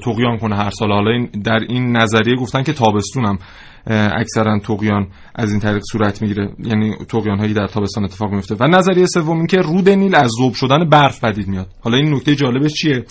[0.06, 0.92] طغیان کنه هر سال.
[0.92, 3.40] حالا این در این نظریه گفتن که تابستون هم اه،
[3.88, 6.50] اکثرا طغیان از این طریق صورت می‌گیره.
[6.60, 10.32] یعنی طغیان هایی در تابستان اتفاق میفته و نظریه سوم این که رود نیل از
[10.40, 11.68] ذوب شدن برف پدید میاد.
[11.82, 13.06] حالا این نکته جالبش چیه؟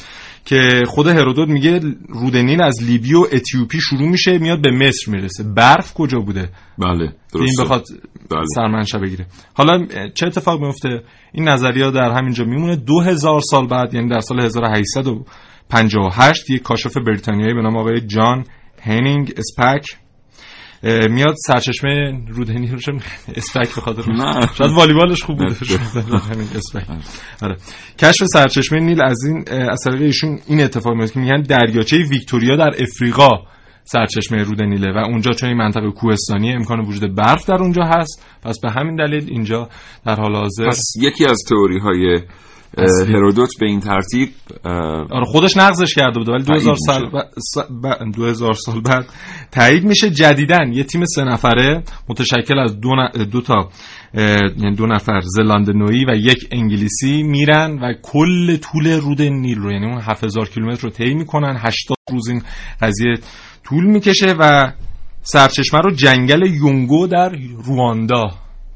[0.45, 5.11] که خود هرودوت میگه رود نیل از لیبی و اتیوپی شروع میشه میاد به مصر
[5.11, 5.43] می‌رسه.
[5.43, 7.85] برف کجا بوده؟ بله که این درسته بخواد
[8.31, 8.45] بله.
[8.55, 9.27] سرمنشه بگیره.
[9.55, 11.03] حالا چه اتفاق میفته
[11.33, 12.77] این نظریه در همینجا میمونه.
[12.77, 18.45] دو هزار سال بعد یعنی در سال 1858 یک کاشف بریتانیایی به نام آقای جان
[18.83, 19.97] هنینگ اسپک
[20.83, 23.01] میاد سرچشمه رود نیل رو
[23.37, 24.03] اسپک به خاطر.
[24.55, 25.57] شاید والیبالش خوب بوده.
[27.43, 27.57] آره.
[27.99, 32.57] کشف سرچشمه نیل از این از طریق ایشون این اتفاق میفته که میگن دریاچه ویکتوریا
[32.57, 33.31] در افریقا
[33.85, 38.27] سرچشمه رود نیله و اونجا چون این منطقه کوهستانی امکان وجود برف در اونجا هست.
[38.43, 39.69] پس به همین دلیل اینجا
[40.07, 42.21] در حال حاضر پس یکی از تئوری های.
[42.79, 44.29] هرودوت به این ترتیب
[45.11, 47.11] آره خودش نقضش کرده بوده ولی 2000 تایید سال.
[47.11, 47.59] بعد س-
[48.13, 49.07] ب- 2000 سال بعد
[49.51, 53.69] تایید میشه جدیدن یه تیم سه نفره متشکل از دو, ن- دو تا
[54.15, 59.87] یعنی دو نفر زلاندنویی و یک انگلیسی میرن و کل طول رود نیل رو یعنی
[59.87, 61.57] اون 7000 کیلومتر رو طی می‌کنن.
[61.57, 62.43] 80 روز این
[62.83, 63.15] قضیه
[63.65, 64.73] طول می‌کشه و
[65.23, 67.33] سرچشمه رو جنگل نیونگو در
[67.65, 68.31] رواندا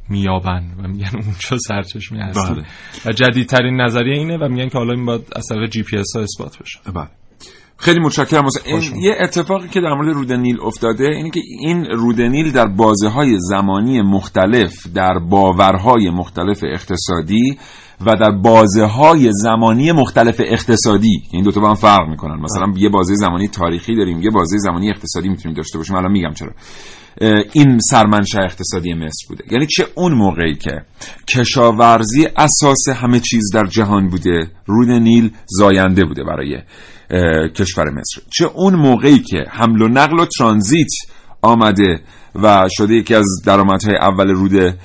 [0.08, 2.64] میابن و میگن اونجا سرچشمه هست بله.
[3.06, 6.16] و جدیدترین نظریه اینه و میگن که حالا این باید از طریق جی پی اس
[6.16, 6.78] ها اثبات بشه.
[6.94, 7.08] بله.
[7.76, 8.44] خیلی متشکرم.
[8.64, 8.96] این.
[8.96, 13.08] یه اتفاقی که در مورد رود نیل افتاده اینه که این رود نیل در بازه
[13.08, 17.58] های زمانی مختلف در باورهای مختلف اقتصادی
[18.06, 22.40] و در بازه های زمانی مختلف اقتصادی این دوتا با هم فرق می‌کنن.
[22.40, 25.96] مثلا یه بازه زمانی تاریخی داریم یه بازه زمانی اقتصادی می‌تونیم داشته باشیم.
[25.96, 26.52] الان میگم چرا.
[27.52, 29.44] این سرمنشأ اقتصادی مصر بوده.
[29.50, 30.84] یعنی چه اون موقعی که
[31.28, 36.58] کشاورزی اساس همه چیز در جهان بوده رود نیل زاینده بوده برای
[37.48, 38.22] کشور مصر.
[38.30, 40.90] چه اون موقعی که حمل و نقل و ترانزیت
[41.42, 42.00] آمده
[42.42, 44.78] و شده یکی از درآمدهای اول رود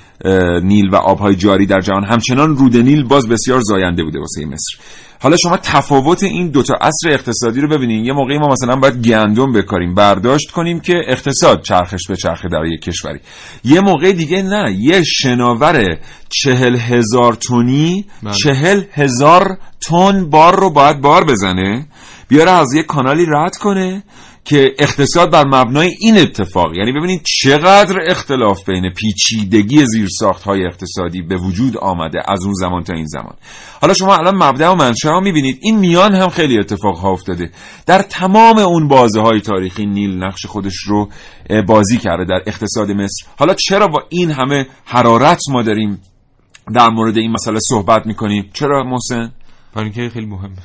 [0.63, 2.03] نیل و آبهای جاری در جهان.
[2.03, 4.77] همچنان رود نیل باز بسیار زاینده بوده واسه مصر.
[5.21, 9.51] حالا شما تفاوت این دوتا اصر اقتصادی رو ببینید یه موقعی ما مثلا باید گندم
[9.51, 13.19] بکاریم برداشت کنیم که اقتصاد چرخش به چرخه در یک کشوری.
[13.63, 15.97] یه موقع دیگه نه یه شناور
[16.29, 18.33] چهل هزار تونی بله.
[18.33, 21.85] چهل هزار تن بار رو باید بار بزنه
[22.27, 24.03] بیاره از یک کانالی رد کنه
[24.49, 31.21] که اقتصاد بر مبنای این اتفاق یعنی ببینید چقدر اختلاف بین پیچیدگی زیرساخت های اقتصادی
[31.21, 33.33] به وجود آمده از اون زمان تا این زمان.
[33.81, 35.59] حالا شما الان مبدع و منشأ ها می‌بینید.
[35.61, 37.51] این میان هم خیلی اتفاق ها افتاده.
[37.85, 41.09] در تمام اون بازه های تاریخی نیل نقش خودش رو
[41.67, 43.25] بازی کرده در اقتصاد مصر.
[43.37, 46.01] حالا چرا با این همه حرارت ما داریم
[46.73, 49.31] در مورد این مسئله صحبت می‌کنیم؟ چرا محسن؟
[49.73, 50.55] برای اینکه خیلی مهمه.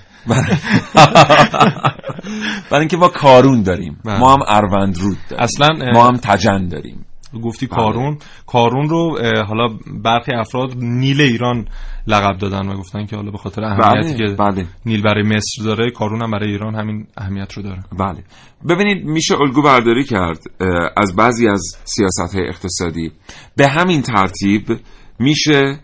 [2.70, 3.98] برای اینکه ما کارون داریم.
[4.04, 4.18] بله.
[4.18, 5.44] ما هم اروند رود داریم.
[5.44, 7.06] اصلا ما هم تجن داریم.
[7.42, 7.76] گفتی بله.
[7.76, 8.18] کارون.
[8.46, 9.68] کارون رو حالا
[10.04, 11.68] برخی افراد نیل ایران
[12.06, 14.66] لقب دادن و گفتن که حالا به خاطر اهمیتی بله که بله.
[14.86, 17.84] نیل برای مصر داره کارون هم برای ایران همین اهمیت رو داره.
[17.98, 18.24] بله.
[18.68, 20.38] ببینید میشه الگو برداری کرد
[20.96, 23.12] از بعضی از سیاست های اقتصادی.
[23.56, 24.78] به همین ترتیب
[25.18, 25.78] میشه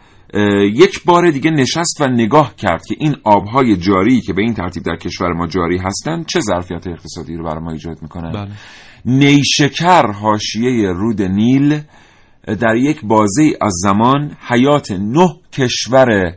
[0.74, 4.82] یک بار دیگه نشست و نگاه کرد که این آبهای جاری که به این ترتیب
[4.82, 8.50] در کشور ما جاری هستن چه ظرفیت اقتصادی رو برای ما ایجاد می‌کنن بله.
[9.04, 11.80] نیشکر حاشیه رود نیل
[12.60, 16.34] در یک بازه از زمان حیات نه کشور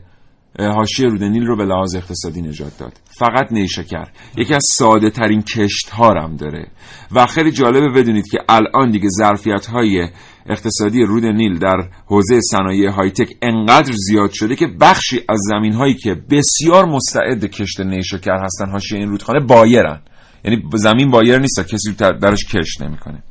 [0.59, 2.93] حاشیه رود نیل رو به لحاظ اقتصادی نجات داد.
[3.19, 4.07] فقط نیشکر.
[4.37, 6.67] یکی از ساده ترین کشت هم داره.
[7.11, 10.07] و خیلی جالبه بدونید که الان دیگه ظرفیت های
[10.49, 15.93] اقتصادی رود نیل در حوزه صنایع هایتک انقدر زیاد شده که بخشی از زمین هایی
[15.93, 20.01] که بسیار مستعد کشت نیشکر هستن حاشیه این رودخانه بایرن.
[20.45, 23.23] یعنی زمین بایر نیست کسی درش کشت نمی‌کنه.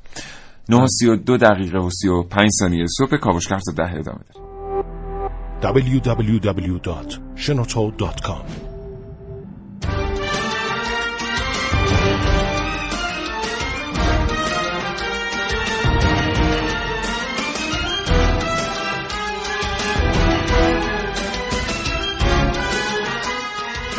[0.70, 4.42] 9:32 دقیقه و 35 ثانیه صبح کاوشگر تا ده ادامه داره
[5.62, 8.61] www.shenoto.com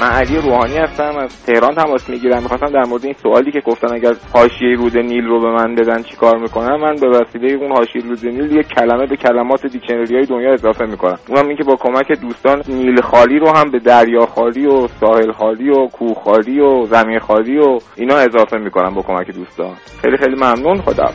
[0.03, 2.41] من علی روحانی هستم از تهران تماس می‌گیرم.
[2.43, 6.03] می‌خواستم در مورد این سوالی که گفتن اگر حاشیه رود نیل رو به من بدن
[6.03, 10.25] چیکار می‌کنم من به وسیله اون حاشیه رود نیل یک کلمه به کلمات دیکشنری های
[10.25, 11.19] دنیا اضافه می‌کنم.
[11.29, 15.69] اونم اینکه با کمک دوستان نیل خالی رو هم به دریا خالی و ساحل خالی
[15.69, 19.73] و کوه خالی و زمین خالی و اینا اضافه می‌کنم با کمک دوستان.
[20.01, 20.81] خیلی خیلی ممنون.
[20.81, 21.09] خدا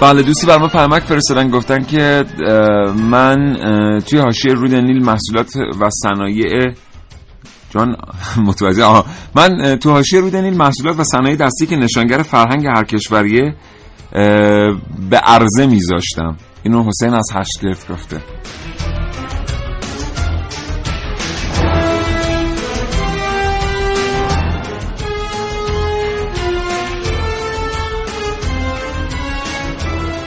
[0.00, 2.24] بله دوستی بر ما فرستادن گفتن که
[3.10, 3.56] من
[4.06, 6.72] توی حاشیه رود نیل محصولات و صنایع
[7.70, 7.96] جان
[8.46, 9.04] متوجه آها.
[9.34, 13.54] من تو حاشیه رود نیل محصولات و صنایع دستی که نشانگر فرهنگ هر کشوریه
[15.10, 16.36] به عرضه میذاشتم.
[16.62, 18.20] اینو حسین از هشت گرفت گفته.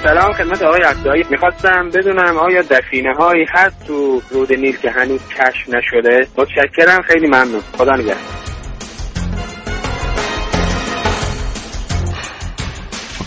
[0.03, 5.19] سلام خدمت آقای اکدایی می‌خواستم بدونم آیا دفینه هایی هست تو رود نیل که هنوز
[5.27, 7.61] کشف نشده؟ متشکرم خیلی ممنون.
[7.77, 8.15] خدا نگهدار.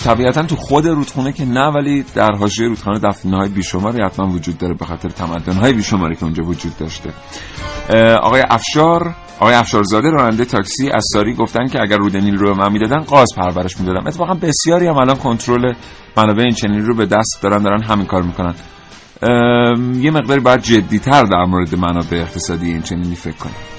[0.05, 4.59] طبیعتا تو خود رودخونه که نه ولی در حاشیه رودخانه دفینه های بیشماری حتما وجود
[4.59, 7.11] داره به خاطر تمدن های بیشماری که اونجا وجود داشته.
[8.17, 12.73] آقای افشار آقای افشارزاده راننده تاکسی از ساری گفتن که اگر رود نیل رو من
[12.73, 14.07] می‌دادن قاز پرورش می‌دادم.
[14.07, 15.75] اتفاقا بسیاری هم الان کنترل
[16.16, 18.55] منابع این چنین رو به دست دارن دارن همین کار می‌کنن.
[20.03, 23.74] یه مقداری باید جدیتر در مورد منابع اقتصادی این چنینی فکر کنیم.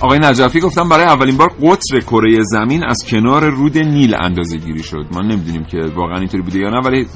[0.00, 4.82] آقای نجفی گفتم برای اولین بار قطر کره زمین از کنار رود نیل اندازه گیری
[4.82, 5.06] شد.
[5.12, 7.06] ما نمی‌دونیم که واقعا اینطوری بوده یا نه ولی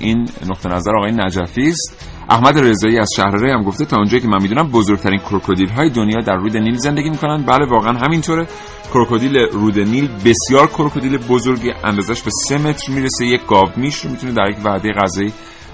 [0.00, 2.06] این نقطه نظر آقای نجفی است.
[2.28, 5.90] احمد رضایی از شهر ری هم گفته تا اونجایی که من می‌دونم بزرگترین کروکودیل های
[5.90, 7.42] دنیا در رود نیل زندگی می‌کنن.
[7.42, 8.46] بله واقعا همینطوره.
[8.92, 13.26] کروکودیل رود نیل بسیار کروکودیل بزرگی اندازش به سه متر می‌رسه.
[13.26, 15.32] یک گاومیش رو می‌تونه در یک وعده غذایی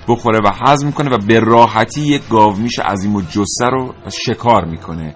[0.08, 3.94] بخوره و هضم کنه و به راحتی یک گاومیش عظیم و جسه رو
[4.26, 5.14] شکار می‌کنه.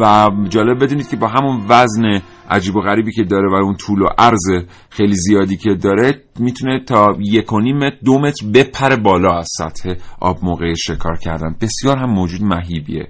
[0.00, 4.02] و جالب بدونید که با همون وزن عجیب و غریبی که داره و اون طول
[4.02, 9.38] و عرض خیلی زیادی که داره می‌تونه تا یک و متر دو متر بپره بالا
[9.38, 11.56] از سطح آب موقع شکار کردن.
[11.60, 13.08] بسیار هم موجود مهیبیه.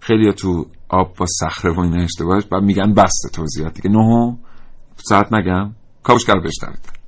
[0.00, 3.90] خیلی تو آب با صخره و اینا اشتباهش و میگن بسته توضیحات دیگه.
[3.90, 4.36] نه
[4.96, 5.72] ساعت نگم.
[6.02, 7.03] کاوشگر بشترید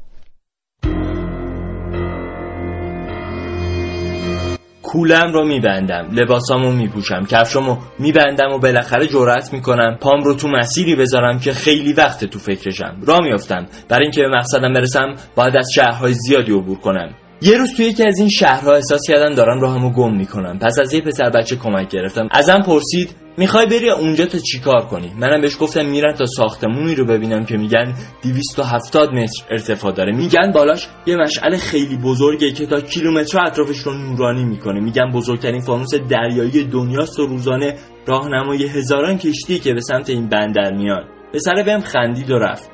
[4.87, 10.97] کولم رو میبندم لباسامو میپوشم کفشامو میبندم و بالاخره جرأت می‌کنم پام رو تو مسیری
[10.97, 13.67] بذارم که خیلی وقت تو فکرشم را میافتم.
[13.89, 17.15] برای اینکه به مقصدم برسم باید از شهرهای زیادی عبور کنم.
[17.43, 20.59] یه روز توی یکی از این شهرها احساس کردم دارم راهمو گم می‌کنم.
[20.59, 22.29] پس از یه پسر بچه کمک گرفتم.
[22.31, 27.07] ازم پرسید می‌خوای بری اونجا تا چیکار کنی؟ منم بهش گفتم میرم تا ساختمونی رو
[27.07, 30.17] ببینم که میگن 270 متر ارتفاع داره.
[30.17, 34.81] میگن بالاش یه مشعل خیلی بزرگه که تا کیلومتر اطرافش رو نورانی می‌کنه.
[34.81, 37.75] میگن بزرگترین فانوس دریایی دنیاست و روزانه
[38.07, 42.71] راهنمای هزاران کشتی که به سمت این بندر میان پسر بهم خندید و رفت.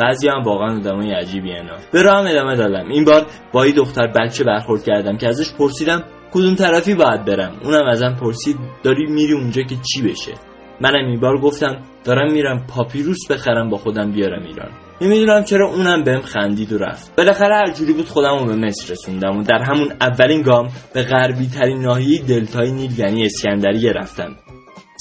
[0.00, 2.88] بعضی هم واقعا آدمای عجیبی اینا به راهم ادامه دادم.
[2.88, 7.52] این بار با یه دختر بچه برخورد کردم که ازش پرسیدم کدوم طرفی باید برم.
[7.64, 10.32] اونم ازم پرسید داری میری اونجا که چی بشه؟
[10.80, 14.70] منم این بار گفتم دارم میرم پاپیروس بخرم با خودم بیارم ایران.
[15.00, 17.16] نمی‌دونم چرا اونم بهم خندید و رفت.
[17.16, 21.02] بالاخره هر جوری بود خودم رو به مصر رسوندم و در همون اولین گام به
[21.02, 24.36] غربی ترین ناحیه دلتای نیل یعنی اسکندریه رفتم.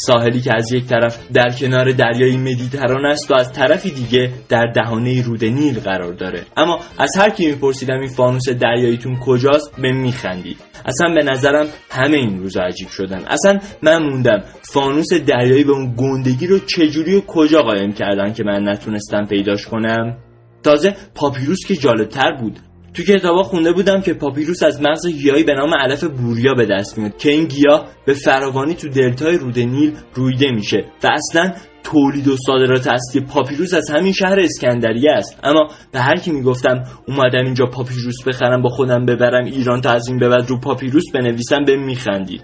[0.06, 4.66] ساحلی که از یک طرف در کنار دریای مدیتران است و از طرفی دیگه در
[4.76, 6.41] دهانه رود نیل قرار داره.
[6.58, 10.58] اما از هر کی میپرسیدم این فانوس دریاییتون کجاست به میخندید.
[10.86, 13.24] اصلا به نظرم همه این روزا عجیب شدن.
[13.28, 18.43] اصلا من موندم فانوس دریایی به اون گندگی رو چجوری و کجا قایم کردن که
[18.43, 20.18] من نتونستم پیداش کنم.
[20.64, 22.60] تازه پاپیروس که جالبتر بود.
[23.00, 26.97] تو کتابا خونده بودم که پاپیروس از مغز گیاهی به نام علف بوریا به دست
[26.97, 32.28] میاد که این گیاه به فراوانی تو دلتای رود نیل رویده میشه و اصلا تولید
[32.28, 35.39] و صادرات اصلی پاپیروس از همین شهر اسکندریه است.
[35.43, 40.08] اما به هر کی می‌گفتم اومدم اینجا پاپیروس بخرم با خودم ببرم ایران تا از
[40.08, 42.43] این به بعد رو پاپیروس بنویسم به میخندید.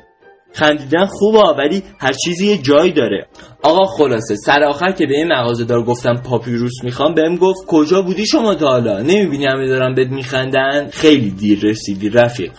[0.55, 3.27] خندیدن خوبه ولی هر چیزی یه جایی داره.
[3.61, 8.01] آقا خلاصه سر آخر که به این مغازه دار گفتم پاپیروس می‌خوام بهم گفت کجا
[8.01, 12.51] بودی شما تا حالا؟ نمی‌بینی همه دارم بهت میخندن؟ خیلی دیر رسیدی رفیق.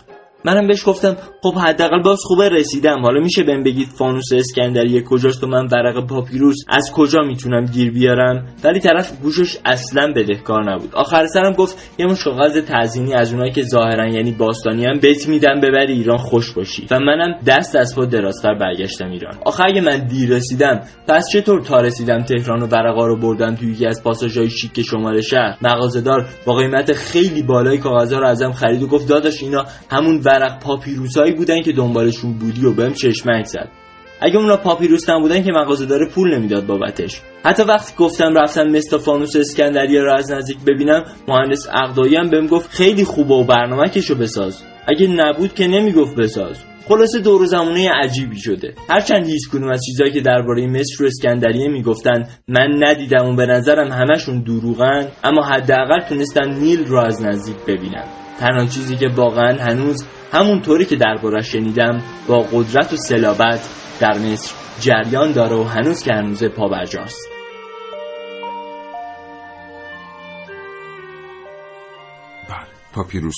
[0.47, 3.03] منم بهش گفتم خب حداقل باز خوبه رسیدم.
[3.03, 7.93] حالا میشه بهم بگید فانوس اسکندریه کجاست و من ورق پاپیروس از کجا می‌تونم گیر
[7.93, 10.95] بیارم؟ ولی طرف گوشش اصلا بدهکار نبود.
[10.95, 15.29] آخر سرم گفت یه مش کاغذ تزیینی از اونایی که ظاهرا یعنی باستانی هم بهت
[15.29, 16.87] میدم ببری ایران خوش باشی.
[16.91, 19.35] و منم دست از پا درازتر برگشتم ایران.
[19.45, 23.73] آخر اگه من دیر رسیدم پس چطور تا رسیدم تهران و ورقا رو بردم توی
[23.73, 28.83] یکی از پاساژهای شیک شمال شهر؟ مغازه‌دار با قیمت خیلی بالای کاغذها رو ازم خرید
[28.83, 33.69] و گفت داداش اینا همون ورق پاپیروسایی بودن که دنبالشون بودی و بهم چشمک زد.
[34.21, 37.21] اگه اونا پاپیروس بودن که مغازه داره پول نمی‌داد بابتش.
[37.45, 42.47] حتی وقتی گفتم رفتم مثل فانوس اسکندریه رو از نزدیک ببینم مهندس عقدایی هم بهم
[42.47, 44.63] گفت خیلی خوبه و برنامه کشو بساز.
[44.89, 46.57] اگه نبود که نمی‌گفت بساز.
[46.89, 48.75] خلاصه دور زمونه عجیبی شده.
[48.89, 53.47] هرچند هیچ کنون از چیزایی که درباره مصر و اسکندریه می‌گفتن من ندیدم و به
[53.47, 58.26] نظرم همشون دروغن اما حداقل تونستم نیل رو از نزدیک ببینم.
[58.41, 63.69] تنها چیزی که واقعا هنوز همونطوری که دربارش شنیدم با قدرت و سلابت
[64.01, 67.37] در مصر جریان داره و هنوز که هنوز پابرجاست
[72.97, 73.35] پاپیروس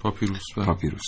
[0.00, 0.66] پاپیروس بله.
[0.66, 1.06] پاپیروس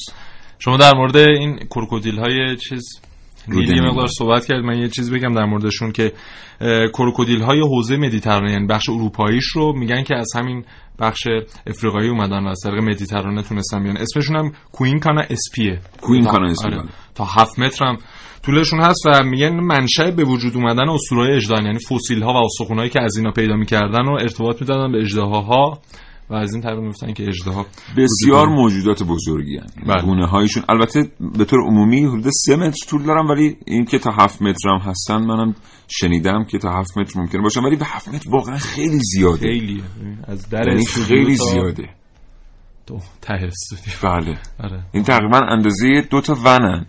[0.59, 3.01] شما در مورد این کروکودیل های چیز
[3.49, 3.91] رود نیل یه نیل.
[3.91, 6.13] مقدار صحبت کرد من یه چیز بگم در موردشون که
[6.93, 10.65] کروکودیل های حوزه مدیترانه یعنی بخش اروپاییش رو میگن که از همین
[10.99, 11.29] بخش
[11.67, 16.55] افریقایی اومدن و از طریق مدیترانه تونستن بیان اسمشون هم کوین کانا اسپیه کوین کانا
[16.65, 16.77] آره.
[16.77, 16.89] بله.
[17.15, 17.99] تا هفت متر هم
[18.43, 22.91] طولشون هست و میگن منشأ به وجود اومدن اسطورهای اژدهان یعنی فسیل ها و استخونایی
[22.91, 25.79] که از اینا پیدا می‌کردن و ارتباط می‌دادن به اژدهاها
[26.31, 27.67] و از این طریق می‌گفتن که اژدها
[27.97, 29.87] بسیار موجودات بزرگی هستند.
[29.87, 30.03] بله.
[30.03, 34.11] گونه هایشون البته به طور عمومی حدود سه متر طول دارن ولی این که تا
[34.11, 35.55] هفت متر هم هستن منم
[35.89, 37.61] شنیدم که تا هفت متر ممکنه باشن.
[37.61, 39.39] ولی به هفت متر واقعا خیلی زیاده.
[39.39, 39.83] خیلی
[40.25, 41.89] از در یعنی خیلی زیاده.
[42.87, 43.51] تو ته
[44.03, 44.39] بله.
[44.61, 44.85] آره.
[44.93, 46.87] این تقریبا اندازه دو تا ونن.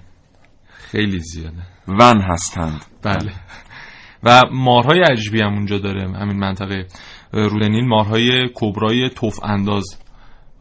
[0.69, 1.63] خیلی زیاده.
[1.87, 2.85] ون هستند.
[3.03, 3.31] بله.
[4.23, 6.87] و مارهای عجیبی هم اونجا داره همین منطقه.
[7.35, 9.85] رود نیل مارهای کبرای توف انداز.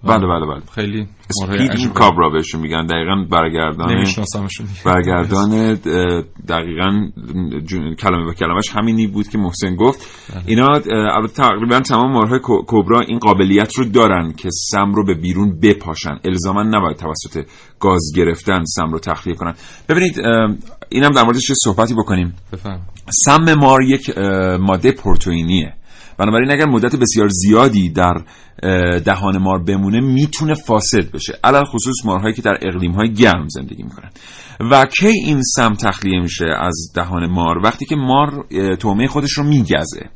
[0.05, 0.63] بله بله بله.
[0.75, 1.09] خیلی
[1.41, 1.95] مارهای اسپید عجیبی.
[1.95, 2.87] کابرا بهشون میگن.
[2.87, 4.67] دقیقا برگردان نمیشناسمشون.
[4.85, 5.75] برگردان
[6.49, 7.11] دقیقا
[7.99, 10.31] کلمه به کلمش همینی بود که محسن گفت.
[10.35, 10.43] بله.
[10.47, 10.67] اینا
[11.17, 16.19] البته تقریبا تمام مارهای کبرا این قابلیت رو دارن که سم رو به بیرون بپاشن.
[16.25, 17.47] الزاما نباید توسط
[17.81, 19.55] گاز گرفتن سم رو تخلیه کنن.
[19.89, 20.19] ببینید
[20.89, 22.35] اینم در موردش یه صحبتی بکنیم.
[22.53, 22.81] بفهم
[23.25, 24.19] سم مار یک
[24.61, 25.75] ماده پروتئینیه.
[26.19, 28.15] بنابراین اگر مدت بسیار زیادی در
[28.99, 31.33] دهان مار بمونه می‌تونه فاسد بشه.
[31.45, 34.11] علل خصوص مارهایی که در اقلیم های گرم زندگی می‌کنن
[34.61, 38.47] و کی این سم تخلیه میشه از دهان مار؟ وقتی که مار
[38.77, 40.11] طعمه خودش رو میگزه.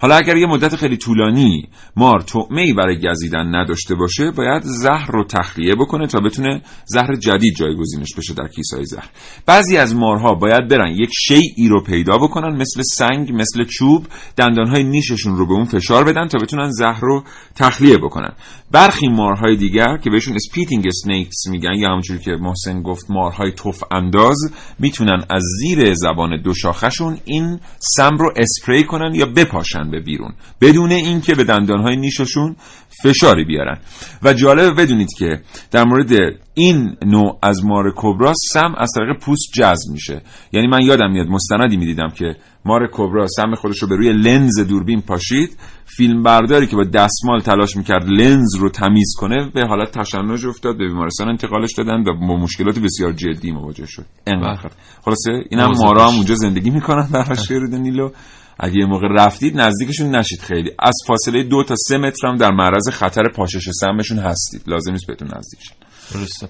[0.00, 5.10] حالا اگر یه مدت خیلی طولانی مار طعمه ای برای گزیدن نداشته باشه باید زهر
[5.10, 9.08] رو تخلیه بکنه تا بتونه زهر جدید جایگزینش بشه در کیسهای زهر.
[9.46, 14.84] بعضی از مارها باید برن یک شیئی رو پیدا بکنن مثل سنگ مثل چوب دندانهای
[14.84, 17.24] نیششون رو به اون فشار بدن تا بتونن زهر رو
[17.54, 18.32] تخلیه بکنن.
[18.70, 23.83] برخی مارهای دیگر که بهشون spitting snakes میگن یا همونجوری که محسن گفت مارهای تف
[23.90, 24.36] انداز
[24.78, 30.32] می‌تونن از زیر زبان دو شاخشون این سم رو اسپری کنن یا بپاشن به بیرون.
[30.60, 32.56] بدون اینکه به دندانهای نیششون
[33.02, 33.78] فشاری بیارن.
[34.22, 36.12] و جالبه بدونید که در مورد
[36.54, 40.22] این نوع از مار کبرا سم از طریق پوست جذب میشه.
[40.52, 44.60] یعنی من یادم میاد مستندی می‌دیدم که مار کبرا سم خودش رو به روی لنز
[44.68, 45.56] دوربین پاشید.
[45.86, 50.78] فیلم برداری که با دستمال تلاش می‌کرد لنز رو تمیز کنه به حالت تشنج افتاد
[50.78, 54.04] به بیمارستان انتقالش دادن و با مشکلات بسیار جدی مواجه شد.
[54.26, 54.70] انقدر.
[55.04, 56.14] خلاصه این هم مارا هم.
[56.14, 58.10] اونجا زندگی می‌کنن در حاشیه رود نیلو
[58.58, 60.70] اگه یه موقع رفتید نزدیکشون نشید خیلی.
[60.78, 64.62] از فاصله دو تا سه متر هم در معرض خطر پاشش سمشون هستید.
[64.66, 65.76] لازم نیست بهتون نزدیک شید.
[66.14, 66.48] درسته.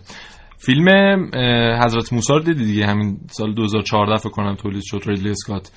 [0.59, 0.89] فیلم
[1.85, 5.70] حضرت موسی رو دیدی دیگه؟ همین سال 2014 فکر کنم تولید شد ریدلی اسکات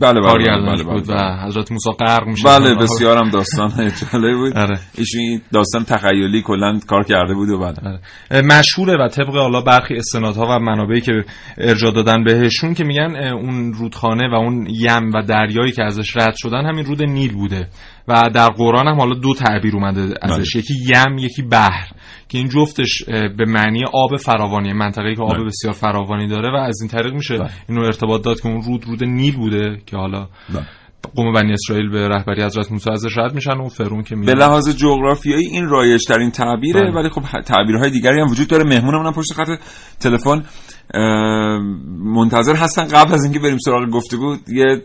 [0.00, 1.46] بله بله کارگردانش بله، بله، بود و بله.
[1.46, 3.68] حضرت موسی غرق میشه بله بسیارم داستان
[4.12, 4.58] جالبی بود.
[4.58, 4.78] آره.
[4.98, 8.00] ایشون داستان تخیلی کلا کار کرده بود و بله.
[8.30, 11.12] اه، مشهوره و طبق حالا برخی استنادها و منابعی که
[11.58, 16.34] ارجاع دادن بهشون که میگن اون رودخانه و اون یم و دریایی که ازش رد
[16.36, 17.68] شدن همین رود نیل بوده.
[18.08, 21.88] و در قرآن هم حالا دو تعبیر اومده ازش یکی یم یکی بحر
[22.28, 23.04] که این جفتش
[23.38, 25.44] به معنی آب فراوانی منطقه‌ای که آب بله.
[25.44, 29.04] بسیار فراوانی داره و از این طریق میشه اینو ارتباط داد که اون رود رود
[29.04, 30.28] نیل بوده که حالا
[31.16, 34.34] قوم بنی اسرائیل به رهبری حضرت موسی ازش رد میشن و فرعون که به بله.
[34.34, 36.92] میاد لحاظ جغرافیایی این رایج ترین تعبیره بله.
[36.92, 39.48] ولی خب تعبیرهای دیگری هم وجود داره مهمونمون هم پشت خط
[40.00, 40.44] تلفن
[42.14, 44.82] منتظر هستن قبل از اینکه بریم سراغ گفتگو یه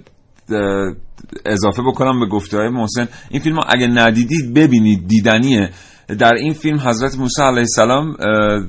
[1.45, 3.07] اضافه بکنم به گفته های محسن.
[3.29, 5.69] این فیلم اگه ندیدید ببینید دیدنیه.
[6.19, 8.15] در این فیلم حضرت موسی علیه السلام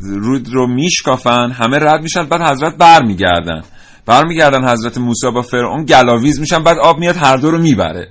[0.02, 3.62] رود رو میشکافن همه رد میشن بعد حضرت برمیگردن.
[4.06, 8.08] برمیگردن حضرت موسی با فرعون گلاویز میشن بعد آب میاد هر دو رو می‌بره.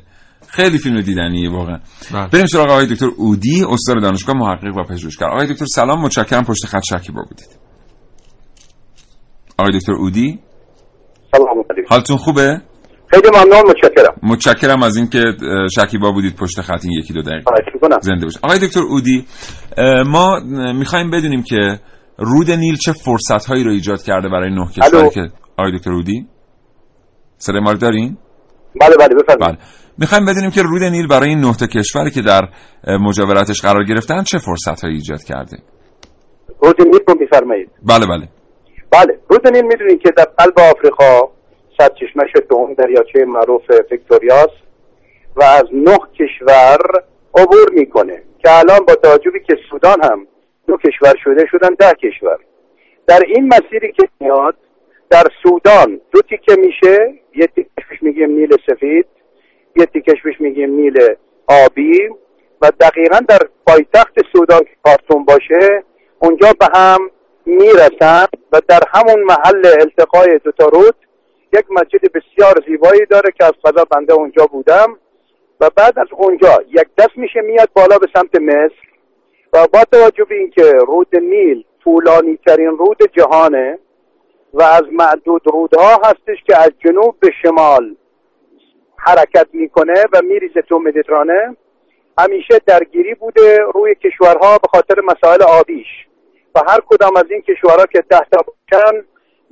[0.47, 1.80] خیلی فیلم دیدنیه واقعا.
[2.13, 2.28] بله.
[2.28, 5.28] بریم سراغ آقای دکتر اودی استاد دانشگاه محقق و پژوهشگر.
[5.28, 7.49] آقای دکتر سلام متشکرم پشت خط شکیبا بودید.
[9.57, 10.39] آقای دکتر اودی؟
[11.32, 11.88] سلام علیکم.
[11.89, 12.61] حالتون خوبه؟
[13.12, 14.16] خیلی ممنون متشکرم.
[14.24, 15.24] متشکرم از اینکه
[15.76, 17.43] شکیبا بودید پشت خط این یکی دو دقیقه.
[18.01, 18.39] زنده باشید.
[18.43, 19.26] آقای دکتر اودی
[20.05, 20.39] ما
[20.74, 21.80] می‌خوایم بدونیم که
[22.18, 25.10] رود نیل چه فرصت هایی رو ایجاد کرده برای نه کشوری.
[25.10, 25.22] که
[25.57, 26.28] آقای دکتر اودی؟
[27.38, 28.18] صدای ما دارین؟
[28.82, 29.57] بله بله بفرمایید.
[29.57, 29.68] بله.
[29.97, 32.41] می‌خوایم بدونیم که رود نیل برای این نه تا کشوری که در
[32.88, 35.57] مجاورتش قرار گرفتن چه فرصت هایی ایجاد کرده؟
[36.62, 37.70] رود نیل رو میفرمایید.
[37.84, 38.30] بله بله.
[38.91, 39.20] بله.
[39.30, 41.22] رود نیل می‌دونید که در قلب آفریقا
[41.80, 43.62] سرچشمش دوم دریاچه معروف
[43.92, 44.50] ویکتوریاس
[45.36, 46.78] و از نه کشور
[47.36, 50.28] عبور می‌کنه که الان با توجهی که سودان هم
[50.68, 52.40] دو کشور شده شدن ده کشور.
[53.08, 54.56] در این مسیری که میاد
[55.10, 59.06] در سودان دو تیکه میشه یه تیکش میگیم نیل سفید
[59.76, 61.16] یه تیکش میگیم نیل
[61.48, 62.10] آبی
[62.62, 65.84] و دقیقا در پایتخت سودان که خارتوم باشه
[66.20, 67.12] اونجا به هم
[67.46, 70.96] می‌رسن و در همون محل التقای دوتا رود
[71.54, 74.97] یک مسجد بسیار زیبایی داره که از قضا بنده اونجا بودم.
[75.60, 78.89] و بعد از اونجا یک دست میشه میاد بالا به سمت مصر.
[79.54, 83.80] و با توجه به اینکه رود نیل طولانی ترین رود جهانه
[84.54, 87.95] و از معدود رودها هستش که از جنوب به شمال
[88.97, 91.58] حرکت می‌کنه و میریزه تو مدیترانه
[92.18, 95.88] همیشه درگیری بوده روی کشورها به خاطر مسائل آبیش.
[96.56, 98.45] و هر کدام از این کشورها که ده تا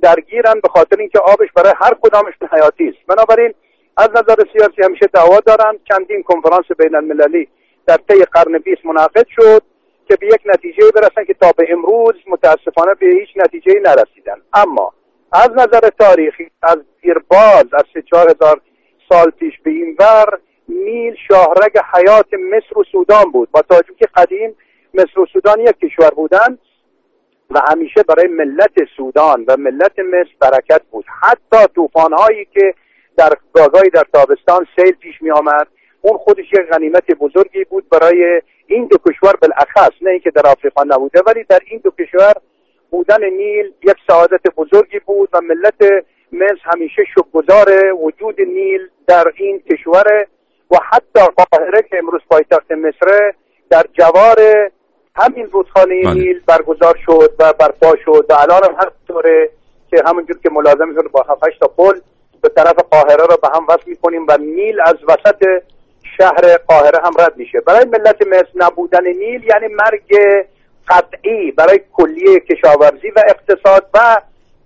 [0.02, 3.06] درگیرن به خاطر اینکه آبش برای هر کدامشون حیاتی است.
[3.06, 3.54] بنابراین
[3.96, 5.78] از نظر سیاسی همیشه دعوا دارن.
[5.88, 7.48] چندین کنفرانس بین المللی
[7.86, 9.62] در طی قرن 20 منعقد شد
[10.08, 14.36] که به یک نتیجه برسن که تا به امروز متاسفانه به هیچ نتیجه نرسیدن.
[14.52, 14.92] اما
[15.32, 18.60] از نظر تاریخی از دیرباز از سه چهار هزار
[19.08, 20.38] سال پیش به این ور
[20.68, 23.50] نیل شاهرگ حیات مصر و سودان بود.
[23.50, 24.56] با توجه که قدیم
[24.94, 26.58] مصر و سودان یک کشور بودن
[27.50, 31.04] و همیشه برای ملت سودان و ملت مصر برکت بود.
[31.22, 32.74] حتی طوفان هایی که
[33.16, 35.66] در گاگایی در تابستان سیل پیش می آمد
[36.00, 40.82] اون خودش یک غنیمت بزرگی بود برای این دو کشور بالاخص نه اینکه در آفریقا
[40.82, 42.32] نبوده ولی در این دو کشور
[42.90, 49.62] بودن نیل یک سعادت بزرگی بود و ملت مصر همیشه شکرگزار وجود نیل در این
[49.70, 50.26] کشور
[50.70, 53.32] و حتی قاهره که امروز پایتخت مصر
[53.70, 54.70] در جوار
[55.18, 56.14] همین رودخانه بله.
[56.14, 59.50] نیل برگزار شد و برپا شد و الان هم هر طوره
[59.90, 62.00] که همونجور که ملاحظه شد با 7 تا پل
[62.42, 65.62] به طرف قاهره رو به هم وصل می‌کنیم و نیل از وسط
[66.16, 70.16] شهر قاهره هم رد میشه برای ملت مصر نبودن نیل یعنی مرگ
[70.88, 74.16] قطعی برای کلیه کشاورزی و اقتصاد و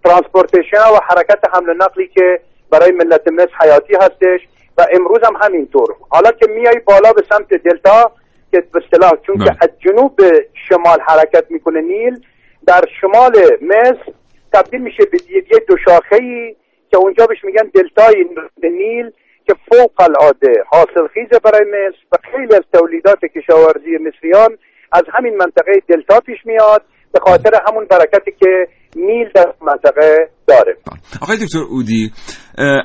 [0.05, 2.41] transportation و حرکت حمل و نقلی که
[2.71, 4.41] برای ملت مصر حیاتی هستش
[4.79, 8.13] و امروز هم همینطور حالا که میای بالا به سمت دلتا
[8.53, 9.57] که به اصطلاح چون که بله.
[9.61, 12.21] از جنوب به شمال حرکت می‌کنه نیل
[12.67, 13.33] در شمال
[13.63, 14.13] مصر
[14.53, 16.57] تبدیل میشه به یه دو شاخه‌ای
[16.91, 18.25] که اونجا بهش میگن دلتای
[18.63, 19.11] نیل
[19.47, 24.57] که فوق العاده حاصل خیزه برای مصر و خیلی از تولیدات کشاورزی مصریان
[24.93, 26.83] از همین منطقه دلتا پیش میاد
[27.13, 30.77] به خاطر همون برکتی که نیل در منطقه داره.
[31.23, 32.13] آقای دکتر اودی